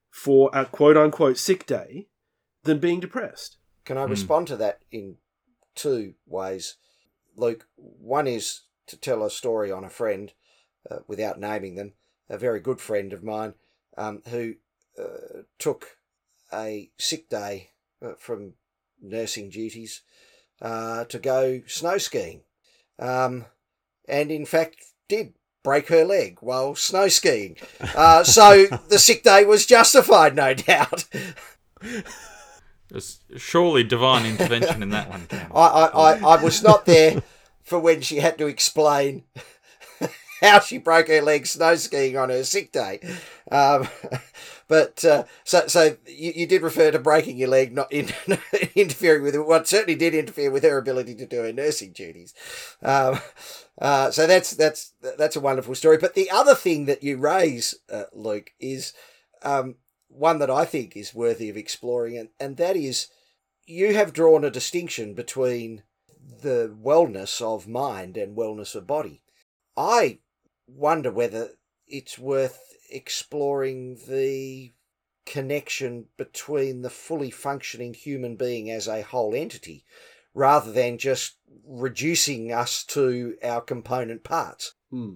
[0.10, 2.08] for a quote unquote sick day
[2.64, 3.58] than being depressed?
[3.86, 4.12] Can I Hmm.
[4.12, 5.18] respond to that in
[5.76, 6.78] two ways,
[7.36, 7.68] Luke?
[7.76, 10.34] One is to tell a story on a friend,
[10.90, 11.94] uh, without naming them,
[12.30, 13.54] a very good friend of mine,
[13.98, 14.56] um, who
[15.00, 15.98] uh, took
[16.54, 17.70] a sick day
[18.04, 18.54] uh, from
[19.02, 20.02] nursing duties
[20.62, 22.42] uh, to go snow skiing,
[23.00, 23.46] um,
[24.08, 27.58] and in fact did break her leg while snow skiing.
[27.96, 31.06] Uh, so the sick day was justified, no doubt.
[32.90, 35.28] There's surely divine intervention in that one.
[35.54, 37.24] I, I, I, I was not there
[37.64, 39.24] for when she had to explain
[40.42, 43.00] how she broke her leg snow skiing on her sick day.
[43.52, 43.88] Um,
[44.68, 48.10] but uh, so so you, you did refer to breaking your leg, not in,
[48.76, 52.34] interfering with what certainly did interfere with her ability to do her nursing duties.
[52.82, 53.20] Um,
[53.80, 55.98] uh, so that's that's that's a wonderful story.
[55.98, 58.94] But the other thing that you raise, uh, Luke, is
[59.44, 59.76] um,
[60.08, 63.08] one that I think is worthy of exploring, and, and that is
[63.66, 65.84] you have drawn a distinction between
[66.42, 69.22] the wellness of mind and wellness of body.
[69.78, 70.20] I
[70.76, 71.52] wonder whether
[71.88, 74.72] it's worth exploring the
[75.26, 79.86] connection between the fully functioning human being as a whole entity
[80.34, 84.74] rather than just reducing us to our component parts.
[84.90, 85.14] Hmm.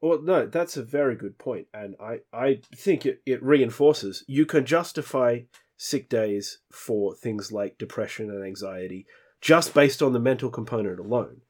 [0.00, 4.44] Well, no, that's a very good point, and I, I think it, it reinforces you
[4.44, 5.40] can justify
[5.76, 9.06] sick days for things like depression and anxiety
[9.40, 11.40] just based on the mental component alone.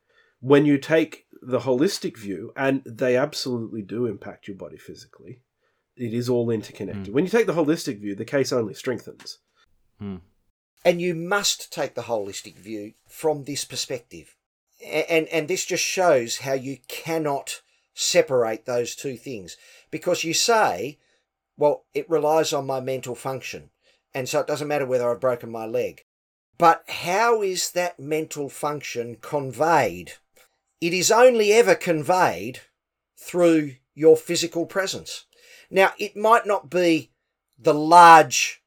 [0.45, 5.41] When you take the holistic view, and they absolutely do impact your body physically,
[5.97, 7.15] it is all interconnected.
[7.15, 9.39] When you take the holistic view, the case only strengthens.
[9.99, 10.17] Hmm.
[10.85, 14.37] And you must take the holistic view from this perspective.
[14.87, 17.63] And, and this just shows how you cannot
[17.95, 19.57] separate those two things.
[19.91, 20.99] Because you say,
[21.57, 23.71] well, it relies on my mental function.
[24.13, 26.05] And so it doesn't matter whether I've broken my leg.
[26.59, 30.13] But how is that mental function conveyed?
[30.85, 32.61] It is only ever conveyed
[33.17, 35.25] through your physical presence.
[35.71, 37.11] Now, it might not be
[37.59, 38.63] the large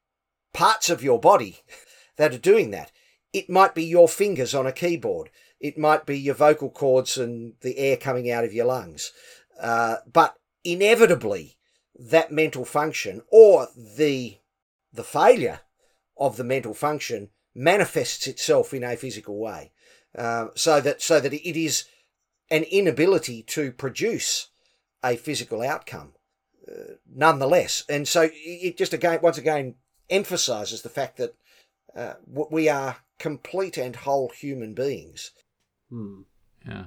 [0.52, 1.60] parts of your body
[2.18, 2.92] that are doing that.
[3.34, 5.30] It might be your fingers on a keyboard.
[5.60, 9.12] It might be your vocal cords and the air coming out of your lungs.
[9.62, 11.60] Uh, but inevitably,
[11.94, 14.40] that mental function or the
[14.92, 15.60] the failure
[16.18, 19.72] of the mental function manifests itself in a physical way,
[20.18, 21.86] uh, so that so that it is
[22.50, 24.50] an inability to produce
[25.04, 26.14] a physical outcome,
[26.68, 27.84] uh, nonetheless.
[27.90, 29.76] And so it just again, once again,
[30.10, 31.36] emphasises the fact that
[31.96, 35.32] uh, we are complete and whole human beings.
[35.90, 36.22] Hmm.
[36.68, 36.86] Yeah.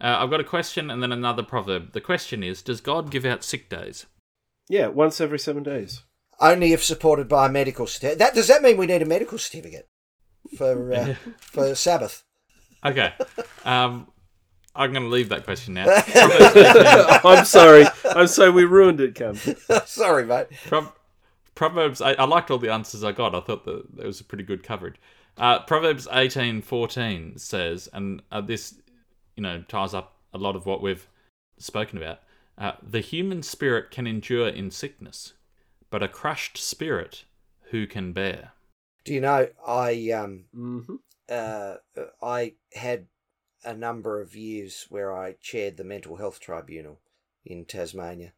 [0.00, 1.92] Uh, I've got a question and then another proverb.
[1.92, 4.06] The question is Does God give out sick days?
[4.68, 6.02] Yeah, once every seven days.
[6.40, 8.18] Only if supported by a medical certificate.
[8.20, 9.88] That, does that mean we need a medical certificate
[10.56, 12.22] for, uh, for Sabbath?
[12.84, 13.12] Okay.
[13.64, 14.06] Um,
[14.78, 15.86] I'm going to leave that question now.
[17.28, 17.84] I'm sorry.
[18.04, 19.34] I'm sorry we ruined it, Cam.
[19.86, 20.46] Sorry, mate.
[20.66, 20.92] Pro-
[21.54, 22.00] Proverbs.
[22.00, 23.34] I, I liked all the answers I got.
[23.34, 24.96] I thought that that was a pretty good coverage.
[25.36, 28.74] Uh, Proverbs eighteen fourteen says, and uh, this,
[29.36, 31.08] you know, ties up a lot of what we've
[31.58, 32.20] spoken about.
[32.56, 35.34] Uh, the human spirit can endure in sickness,
[35.90, 37.24] but a crushed spirit
[37.70, 38.52] who can bear?
[39.04, 40.80] Do you know I um hmm
[41.28, 41.76] uh
[42.22, 43.06] I had
[43.64, 47.00] a number of years where I chaired the mental health tribunal
[47.44, 48.32] in Tasmania,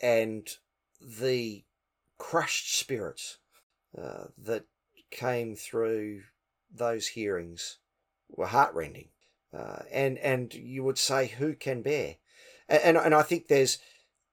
[0.00, 0.48] and
[1.00, 1.64] the
[2.18, 3.38] crushed spirits
[3.96, 4.64] uh, that
[5.10, 6.22] came through
[6.72, 7.78] those hearings
[8.28, 9.08] were heartrending,
[9.52, 12.16] uh, and and you would say who can bear,
[12.68, 13.78] and, and and I think there's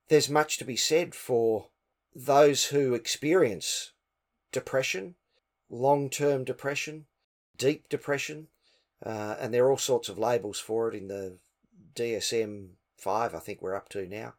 [0.10, 1.70] there's much to be said for
[2.16, 3.92] those who experience
[4.52, 5.16] depression,
[5.70, 7.06] long term depression,
[7.58, 8.48] deep depression,
[9.06, 11.38] uh, and there are all sorts of labels for it in the
[11.96, 13.36] DSM five.
[13.36, 14.34] I think we're up to now,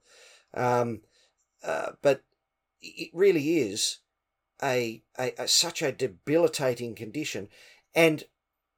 [0.55, 1.03] um,
[1.65, 2.23] uh, but
[2.81, 3.99] it really is
[4.63, 7.49] a, a, a such a debilitating condition,
[7.95, 8.25] and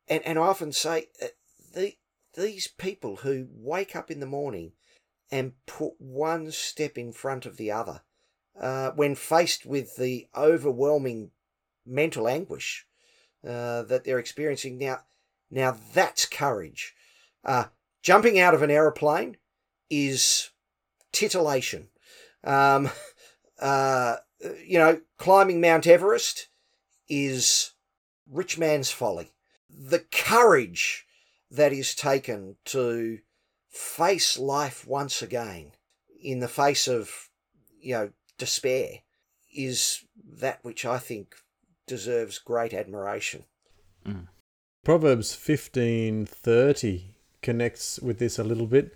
[0.08, 1.26] and and I often say uh,
[1.74, 1.94] the
[2.34, 4.72] these people who wake up in the morning
[5.30, 8.02] and put one step in front of the other
[8.60, 11.30] uh, when faced with the overwhelming
[11.86, 12.86] mental anguish
[13.46, 15.00] uh, that they're experiencing now.
[15.50, 16.94] Now that's courage.
[17.44, 17.64] Uh,
[18.02, 19.36] jumping out of an aeroplane
[19.88, 20.50] is
[21.12, 21.88] titillation.
[22.44, 22.90] Um,
[23.60, 24.16] uh,
[24.64, 26.48] you know, climbing Mount Everest
[27.08, 27.72] is
[28.30, 29.32] rich man's folly.
[29.68, 31.06] The courage
[31.50, 33.18] that is taken to
[33.70, 35.72] face life once again
[36.22, 37.28] in the face of,
[37.80, 39.00] you know, despair
[39.54, 40.04] is
[40.38, 41.34] that which I think
[41.86, 43.44] deserves great admiration.
[44.84, 48.94] Proverbs 15:30 connects with this a little bit.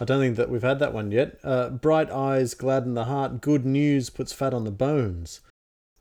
[0.00, 1.38] I don't think that we've had that one yet.
[1.42, 3.40] Uh, bright eyes gladden the heart.
[3.40, 5.40] Good news puts fat on the bones.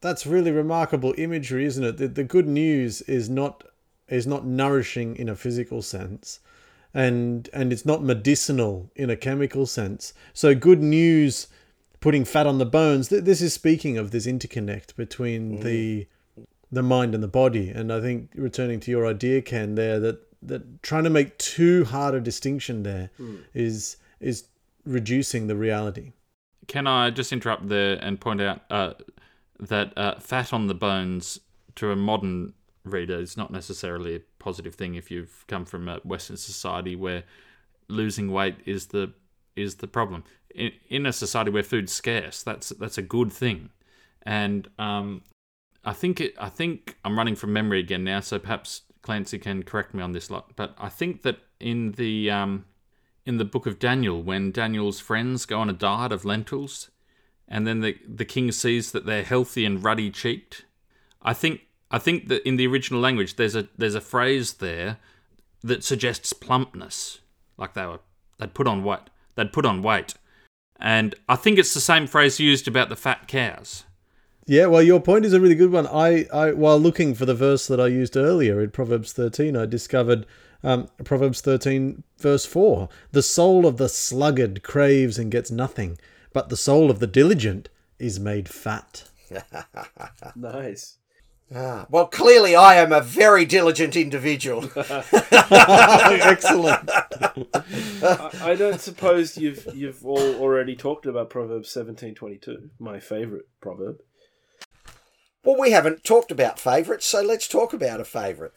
[0.01, 1.97] That's really remarkable imagery, isn't it?
[1.97, 3.63] The, the good news is not
[4.07, 6.39] is not nourishing in a physical sense,
[6.93, 10.13] and and it's not medicinal in a chemical sense.
[10.33, 11.47] So good news
[11.99, 13.09] putting fat on the bones.
[13.09, 16.07] Th- this is speaking of this interconnect between the
[16.71, 17.69] the mind and the body.
[17.69, 21.85] And I think returning to your idea, Ken, there that that trying to make too
[21.85, 23.09] hard a distinction there
[23.53, 24.45] is is
[24.85, 26.13] reducing the reality.
[26.67, 28.93] Can I just interrupt there and point out uh,
[29.59, 31.39] that uh, fat on the bones
[31.75, 32.53] to a modern
[32.83, 37.23] reader is not necessarily a positive thing if you've come from a Western society where
[37.87, 39.13] losing weight is the
[39.55, 40.23] is the problem.
[40.53, 43.69] In, in a society where food's scarce, that's that's a good thing,
[44.23, 45.21] and um,
[45.87, 46.35] I think it.
[46.37, 50.11] I think I'm running from memory again now, so perhaps Clancy can correct me on
[50.11, 50.51] this lot.
[50.57, 52.65] But I think that in the um,
[53.25, 56.91] in the book of Daniel, when Daniel's friends go on a diet of lentils,
[57.47, 60.65] and then the the king sees that they're healthy and ruddy cheeked,
[61.21, 64.97] I think I think that in the original language there's a there's a phrase there
[65.63, 67.19] that suggests plumpness,
[67.57, 68.01] like they were
[68.39, 70.15] they'd put on weight, they'd put on weight,
[70.81, 73.85] and I think it's the same phrase used about the fat cows.
[74.49, 75.87] Yeah, well, your point is a really good one.
[75.87, 79.65] I, I while looking for the verse that I used earlier in Proverbs 13, I
[79.65, 80.25] discovered
[80.63, 82.87] um, Proverbs 13, verse 4.
[83.11, 85.97] The soul of the sluggard craves and gets nothing,
[86.31, 87.67] but the soul of the diligent
[87.99, 89.03] is made fat.
[90.35, 90.97] Nice.
[91.53, 94.63] Ah, well, clearly I am a very diligent individual.
[94.75, 96.89] Excellent.
[98.03, 102.99] I, I don't suppose you've you've all already talked about Proverbs seventeen twenty two, my
[102.99, 103.99] favourite proverb.
[105.47, 108.51] Well, we haven't talked about favourites, so let's talk about a favourite.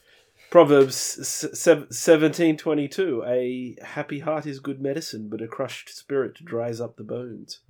[0.51, 1.47] Proverbs
[1.93, 3.23] seventeen twenty two.
[3.25, 7.61] A happy heart is good medicine, but a crushed spirit dries up the bones.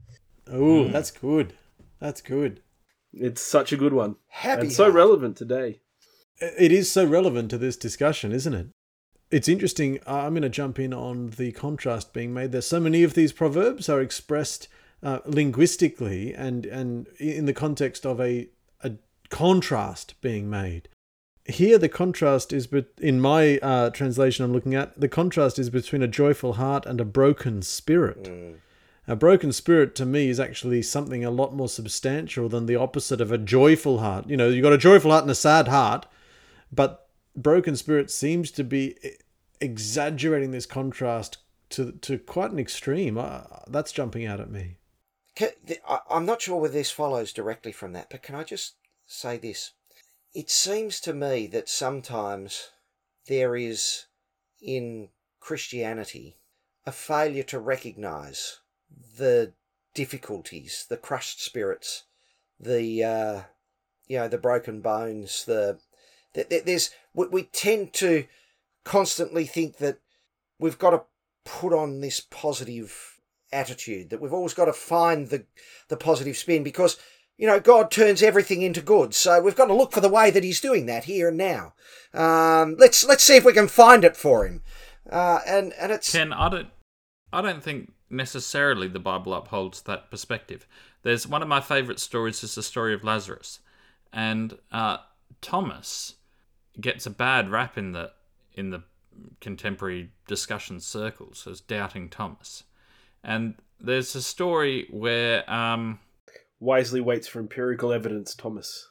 [0.50, 0.92] Oh, mm.
[0.92, 1.52] that's good.
[2.00, 2.62] That's good.
[3.12, 4.16] It's such a good one.
[4.28, 4.94] Happy and so heart.
[4.94, 5.82] relevant today.
[6.38, 8.68] It is so relevant to this discussion, isn't it?
[9.30, 10.00] It's interesting.
[10.06, 12.62] I'm going to jump in on the contrast being made there.
[12.62, 14.68] So many of these proverbs are expressed
[15.02, 18.48] uh, linguistically and, and in the context of a, a
[19.30, 20.88] contrast being made.
[21.46, 25.70] Here, the contrast is, be- in my uh, translation I'm looking at, the contrast is
[25.70, 28.24] between a joyful heart and a broken spirit.
[28.24, 28.56] Mm.
[29.08, 33.20] A broken spirit to me is actually something a lot more substantial than the opposite
[33.20, 34.28] of a joyful heart.
[34.28, 36.06] You know, you've got a joyful heart and a sad heart,
[36.70, 38.96] but broken spirit seems to be
[39.60, 41.38] exaggerating this contrast
[41.70, 43.18] to to quite an extreme.
[43.18, 44.76] Uh, that's jumping out at me.
[46.08, 48.74] I'm not sure whether this follows directly from that, but can I just
[49.10, 49.72] say this?
[50.34, 52.70] It seems to me that sometimes
[53.26, 54.06] there is
[54.62, 55.08] in
[55.40, 56.36] Christianity
[56.86, 58.60] a failure to recognize
[59.16, 59.52] the
[59.94, 62.04] difficulties, the crushed spirits,
[62.58, 63.42] the uh,
[64.06, 65.78] you know the broken bones, the,
[66.34, 68.26] the there's we, we tend to
[68.84, 69.98] constantly think that
[70.58, 71.02] we've got to
[71.44, 73.20] put on this positive
[73.52, 75.44] attitude that we've always got to find the
[75.88, 76.96] the positive spin because
[77.40, 79.14] you know God turns everything into good.
[79.14, 81.72] So we've got to look for the way that he's doing that here and now.
[82.12, 84.60] Um, let's let's see if we can find it for him.
[85.08, 86.68] Uh, and and it's Ken I don't
[87.32, 90.66] I don't think necessarily the Bible upholds that perspective.
[91.02, 93.60] There's one of my favorite stories is the story of Lazarus.
[94.12, 94.98] And uh,
[95.40, 96.16] Thomas
[96.78, 98.12] gets a bad rap in the
[98.52, 98.82] in the
[99.40, 102.64] contemporary discussion circles as doubting Thomas.
[103.24, 106.00] And there's a story where um,
[106.60, 108.86] wisely waits for empirical evidence, Thomas.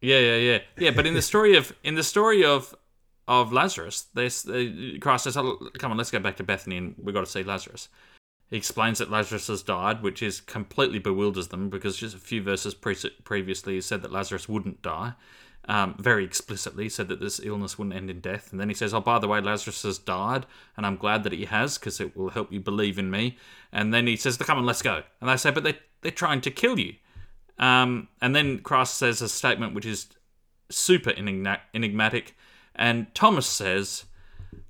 [0.00, 0.90] Yeah, yeah, yeah, yeah.
[0.90, 2.74] But in the story of in the story of
[3.26, 6.94] of Lazarus, this uh, Christ says, oh, "Come on, let's go back to Bethany, and
[7.02, 7.88] we've got to see Lazarus."
[8.48, 12.40] He explains that Lazarus has died, which is completely bewilders them because just a few
[12.42, 12.94] verses pre-
[13.24, 15.14] previously he said that Lazarus wouldn't die
[15.68, 18.52] um, very explicitly said that this illness wouldn't end in death.
[18.52, 20.46] And then he says, Oh, by the way, Lazarus has died,
[20.76, 23.36] and I'm glad that he has because it will help you believe in me.
[23.72, 25.02] And then he says, Come on, let's go.
[25.20, 26.94] And they say, But they, they're trying to kill you.
[27.58, 30.08] Um, and then Christ says a statement which is
[30.70, 32.36] super enigmatic.
[32.74, 34.04] And Thomas says,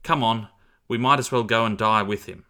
[0.02, 0.48] Come on,
[0.88, 2.44] we might as well go and die with him.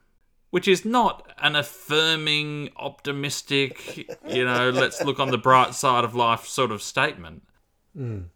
[0.51, 6.15] Which is not an affirming, optimistic, you know, let's look on the bright side of
[6.15, 7.43] life sort of statement.
[7.97, 8.27] Mm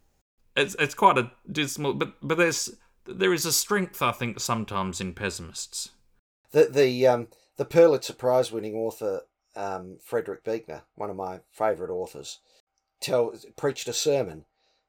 [0.56, 2.70] it's it's quite a dismal, but but there's
[3.06, 5.90] there is a strength I think sometimes in pessimists.
[6.52, 9.22] The the um the Pulitzer Prize winning author
[9.56, 12.40] um, Frederick Buechner, one of my favourite authors,
[13.00, 14.44] tell preached a sermon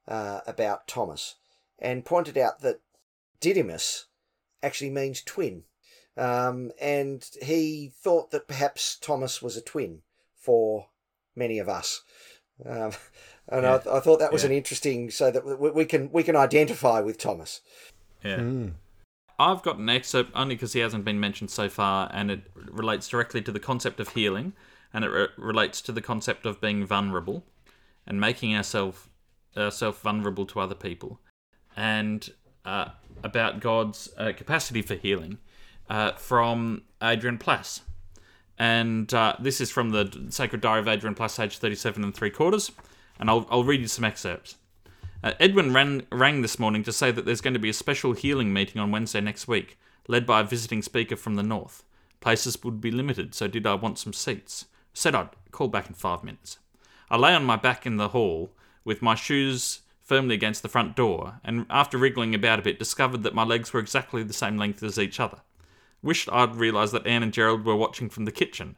[0.07, 1.35] uh, about Thomas
[1.79, 2.81] and pointed out that
[3.39, 4.05] Didymus
[4.61, 5.63] actually means twin.
[6.17, 10.01] Um, and he thought that perhaps Thomas was a twin
[10.35, 10.87] for
[11.35, 12.03] many of us.
[12.65, 12.91] Um,
[13.47, 13.79] and yeah.
[13.85, 14.49] I, I, thought that was yeah.
[14.49, 17.61] an interesting, so that we, we, can we can identify with Thomas.
[18.23, 18.37] Yeah.
[18.37, 18.73] Mm.
[19.41, 23.07] I've got an excerpt only because he hasn't been mentioned so far, and it relates
[23.07, 24.53] directly to the concept of healing,
[24.93, 27.43] and it re- relates to the concept of being vulnerable,
[28.05, 29.07] and making ourselves
[29.57, 31.19] ourselves vulnerable to other people,
[31.75, 32.29] and
[32.65, 32.89] uh,
[33.23, 35.39] about God's uh, capacity for healing,
[35.89, 37.81] uh, from Adrian Plass.
[38.57, 42.29] And uh, this is from the Sacred Diary of Adrian Plass, age 37 and three
[42.29, 42.71] quarters
[43.21, 44.57] and I'll, I'll read you some excerpts.
[45.23, 48.13] Uh, Edwin ran, rang this morning to say that there's going to be a special
[48.13, 51.83] healing meeting on Wednesday next week, led by a visiting speaker from the north.
[52.19, 54.65] Places would be limited, so did I want some seats?
[54.93, 56.57] Said I'd call back in five minutes.
[57.09, 58.51] I lay on my back in the hall,
[58.83, 63.23] with my shoes firmly against the front door, and after wriggling about a bit, discovered
[63.23, 65.41] that my legs were exactly the same length as each other.
[66.01, 68.75] Wished I'd realised that Anne and Gerald were watching from the kitchen,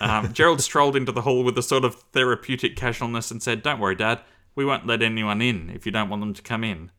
[0.00, 3.78] um, Gerald strolled into the hall with a sort of therapeutic casualness and said, Don't
[3.78, 4.20] worry, Dad,
[4.56, 6.90] we won't let anyone in if you don't want them to come in.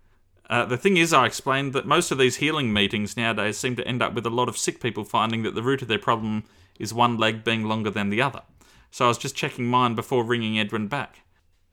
[0.49, 3.87] Uh, the thing is, I explained that most of these healing meetings nowadays seem to
[3.87, 6.45] end up with a lot of sick people finding that the root of their problem
[6.79, 8.43] is one leg being longer than the other.
[8.91, 11.23] So I was just checking mine before ringing Edwin back.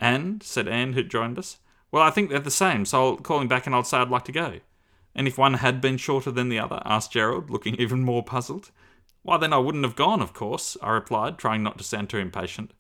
[0.00, 1.58] And, said Anne, who joined us,
[1.92, 4.10] well, I think they're the same, so I'll call him back and I'll say I'd
[4.10, 4.58] like to go.
[5.14, 6.82] And if one had been shorter than the other?
[6.84, 8.72] asked Gerald, looking even more puzzled.
[9.22, 12.18] Why, then I wouldn't have gone, of course, I replied, trying not to sound too
[12.18, 12.72] impatient.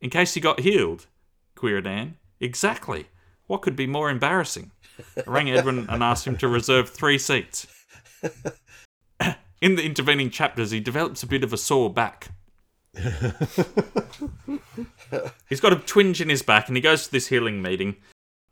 [0.00, 1.06] In case you got healed?
[1.56, 2.16] queried Anne.
[2.42, 3.06] Exactly.
[3.46, 4.72] What could be more embarrassing?
[5.16, 7.68] I rang Edwin and asked him to reserve three seats.
[9.62, 12.30] In the intervening chapters, he develops a bit of a sore back.
[15.48, 17.96] He's got a twinge in his back and he goes to this healing meeting.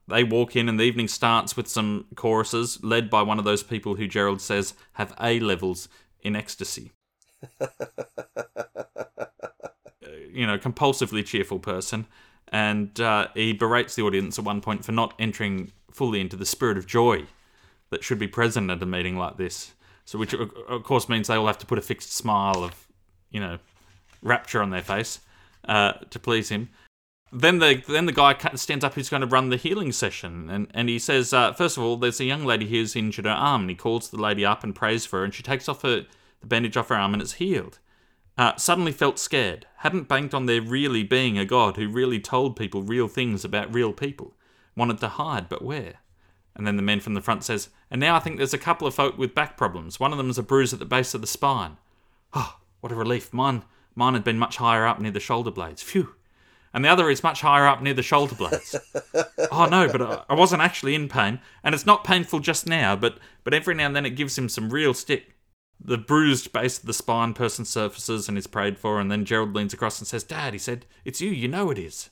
[0.08, 3.62] they walk in, and the evening starts with some choruses led by one of those
[3.62, 5.88] people who Gerald says have A levels
[6.22, 6.92] in ecstasy.
[10.02, 12.06] Uh, you know, compulsively cheerful person,
[12.50, 16.46] and uh, he berates the audience at one point for not entering fully into the
[16.46, 17.26] spirit of joy
[17.90, 19.72] that should be present at a meeting like this.
[20.04, 22.88] So, which of course means they all have to put a fixed smile of,
[23.30, 23.58] you know,
[24.22, 25.20] rapture on their face
[25.66, 26.70] uh, to please him.
[27.32, 30.66] Then the then the guy stands up who's going to run the healing session, and
[30.74, 33.62] and he says, uh, first of all, there's a young lady who's injured her arm,
[33.62, 36.06] and he calls the lady up and prays for her, and she takes off her
[36.40, 37.78] the bandage off her arm, and it's healed.
[38.38, 42.56] Uh, suddenly felt scared, hadn't banked on there really being a god who really told
[42.56, 44.34] people real things about real people,
[44.74, 45.94] wanted to hide, but where?
[46.54, 48.86] And then the man from the front says, and now I think there's a couple
[48.86, 50.00] of folk with back problems.
[50.00, 51.76] One of them is a bruise at the base of the spine.
[52.32, 53.32] Oh, what a relief!
[53.32, 53.64] Mine,
[53.94, 55.82] mine had been much higher up near the shoulder blades.
[55.82, 56.14] Phew
[56.72, 58.76] and the other is much higher up near the shoulder blades.
[59.50, 63.18] oh no, but I wasn't actually in pain, and it's not painful just now, but
[63.44, 65.34] but every now and then it gives him some real stick.
[65.82, 69.54] The bruised base of the spine person surfaces and is prayed for, and then Gerald
[69.54, 72.10] leans across and says, Dad, he said, it's you, you know it is.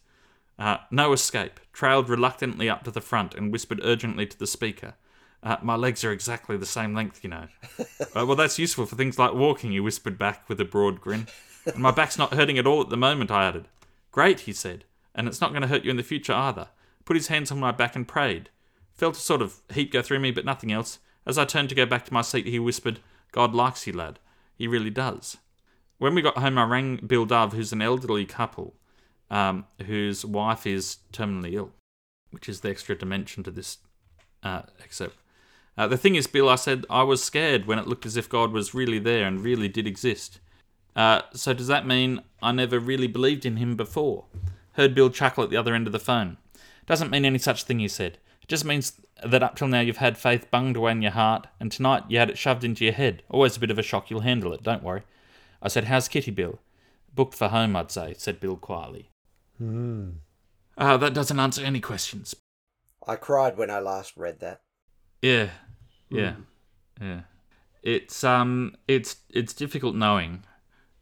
[0.59, 4.95] Uh, no escape, trailed reluctantly up to the front and whispered urgently to the speaker.
[5.43, 7.47] Uh, my legs are exactly the same length, you know.
[8.17, 11.29] uh, well, that's useful for things like walking, he whispered back with a broad grin.
[11.67, 13.69] And my back's not hurting at all at the moment, I added.
[14.11, 16.69] Great, he said, and it's not going to hurt you in the future either.
[17.05, 18.51] Put his hands on my back and prayed.
[18.95, 20.99] Felt a sort of heat go through me, but nothing else.
[21.25, 23.01] As I turned to go back to my seat, he whispered,
[23.33, 24.19] God likes you, lad.
[24.57, 25.37] He really does.
[25.99, 28.75] When we got home, I rang Bill Dove, who's an elderly couple
[29.31, 31.73] um, whose wife is terminally ill,
[32.31, 33.79] which is the extra dimension to this
[34.43, 35.17] uh, excerpt.
[35.77, 38.29] Uh, the thing is, Bill, I said, I was scared when it looked as if
[38.29, 40.41] God was really there and really did exist.
[40.97, 44.25] Uh, so does that mean I never really believed in him before?
[44.73, 46.37] Heard Bill chuckle at the other end of the phone.
[46.87, 48.19] Doesn't mean any such thing, he said.
[48.49, 51.49] It just means that up till now you've had faith bunged away in your heart,
[51.61, 53.23] and tonight you had it shoved into your head.
[53.29, 55.03] Always a bit of a shock, you'll handle it, don't worry.
[55.61, 56.59] I said, How's Kitty, Bill?
[57.15, 59.11] Booked for home, I'd say, said Bill quietly.
[59.59, 60.11] Hmm.
[60.79, 62.35] Uh, that doesn't answer any questions.
[63.07, 64.63] I cried when I last read that.
[65.21, 65.51] Yeah,
[66.09, 66.45] yeah, mm.
[67.03, 67.21] yeah.
[67.83, 70.45] It's um, it's it's difficult knowing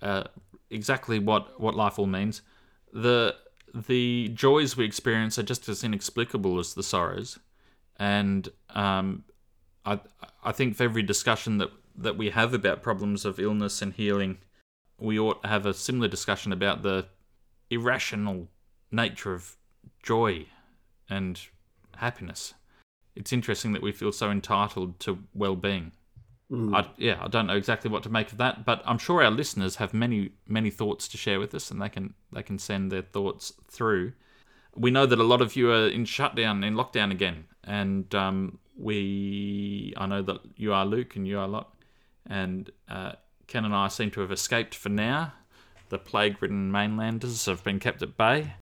[0.03, 0.24] uh,
[0.68, 2.42] exactly what, what life all means.
[2.92, 3.36] The
[3.86, 7.38] the joys we experience are just as inexplicable as the sorrows,
[7.96, 9.24] and um,
[9.84, 10.00] I
[10.42, 14.38] I think for every discussion that that we have about problems of illness and healing,
[14.98, 17.06] we ought to have a similar discussion about the
[17.70, 18.48] irrational
[18.90, 19.56] nature of
[20.02, 20.46] joy
[21.08, 21.40] and
[21.96, 22.54] happiness.
[23.14, 25.92] It's interesting that we feel so entitled to well-being.
[26.51, 26.76] Mm.
[26.76, 29.30] I, yeah, I don't know exactly what to make of that, but I'm sure our
[29.32, 32.92] listeners have many many thoughts to share with us, and they can they can send
[32.92, 34.12] their thoughts through.
[34.74, 38.59] We know that a lot of you are in shutdown, in lockdown again, and um,
[38.78, 41.74] we I know that you are Luke and you are Lot,
[42.26, 43.12] and uh,
[43.49, 45.32] Ken and I seem to have escaped for now.
[45.88, 48.55] The plague-ridden mainlanders have been kept at bay,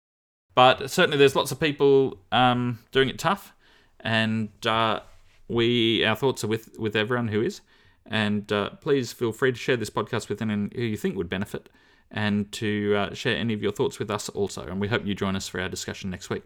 [0.55, 3.53] but certainly there's lots of people um, doing it tough,
[3.99, 5.01] and uh,
[5.49, 7.59] we our thoughts are with with everyone who is.
[8.05, 11.29] And uh, please feel free to share this podcast with anyone who you think would
[11.29, 11.69] benefit
[12.11, 14.63] and to uh, share any of your thoughts with us also.
[14.63, 16.43] And we hope you join us for our discussion next week.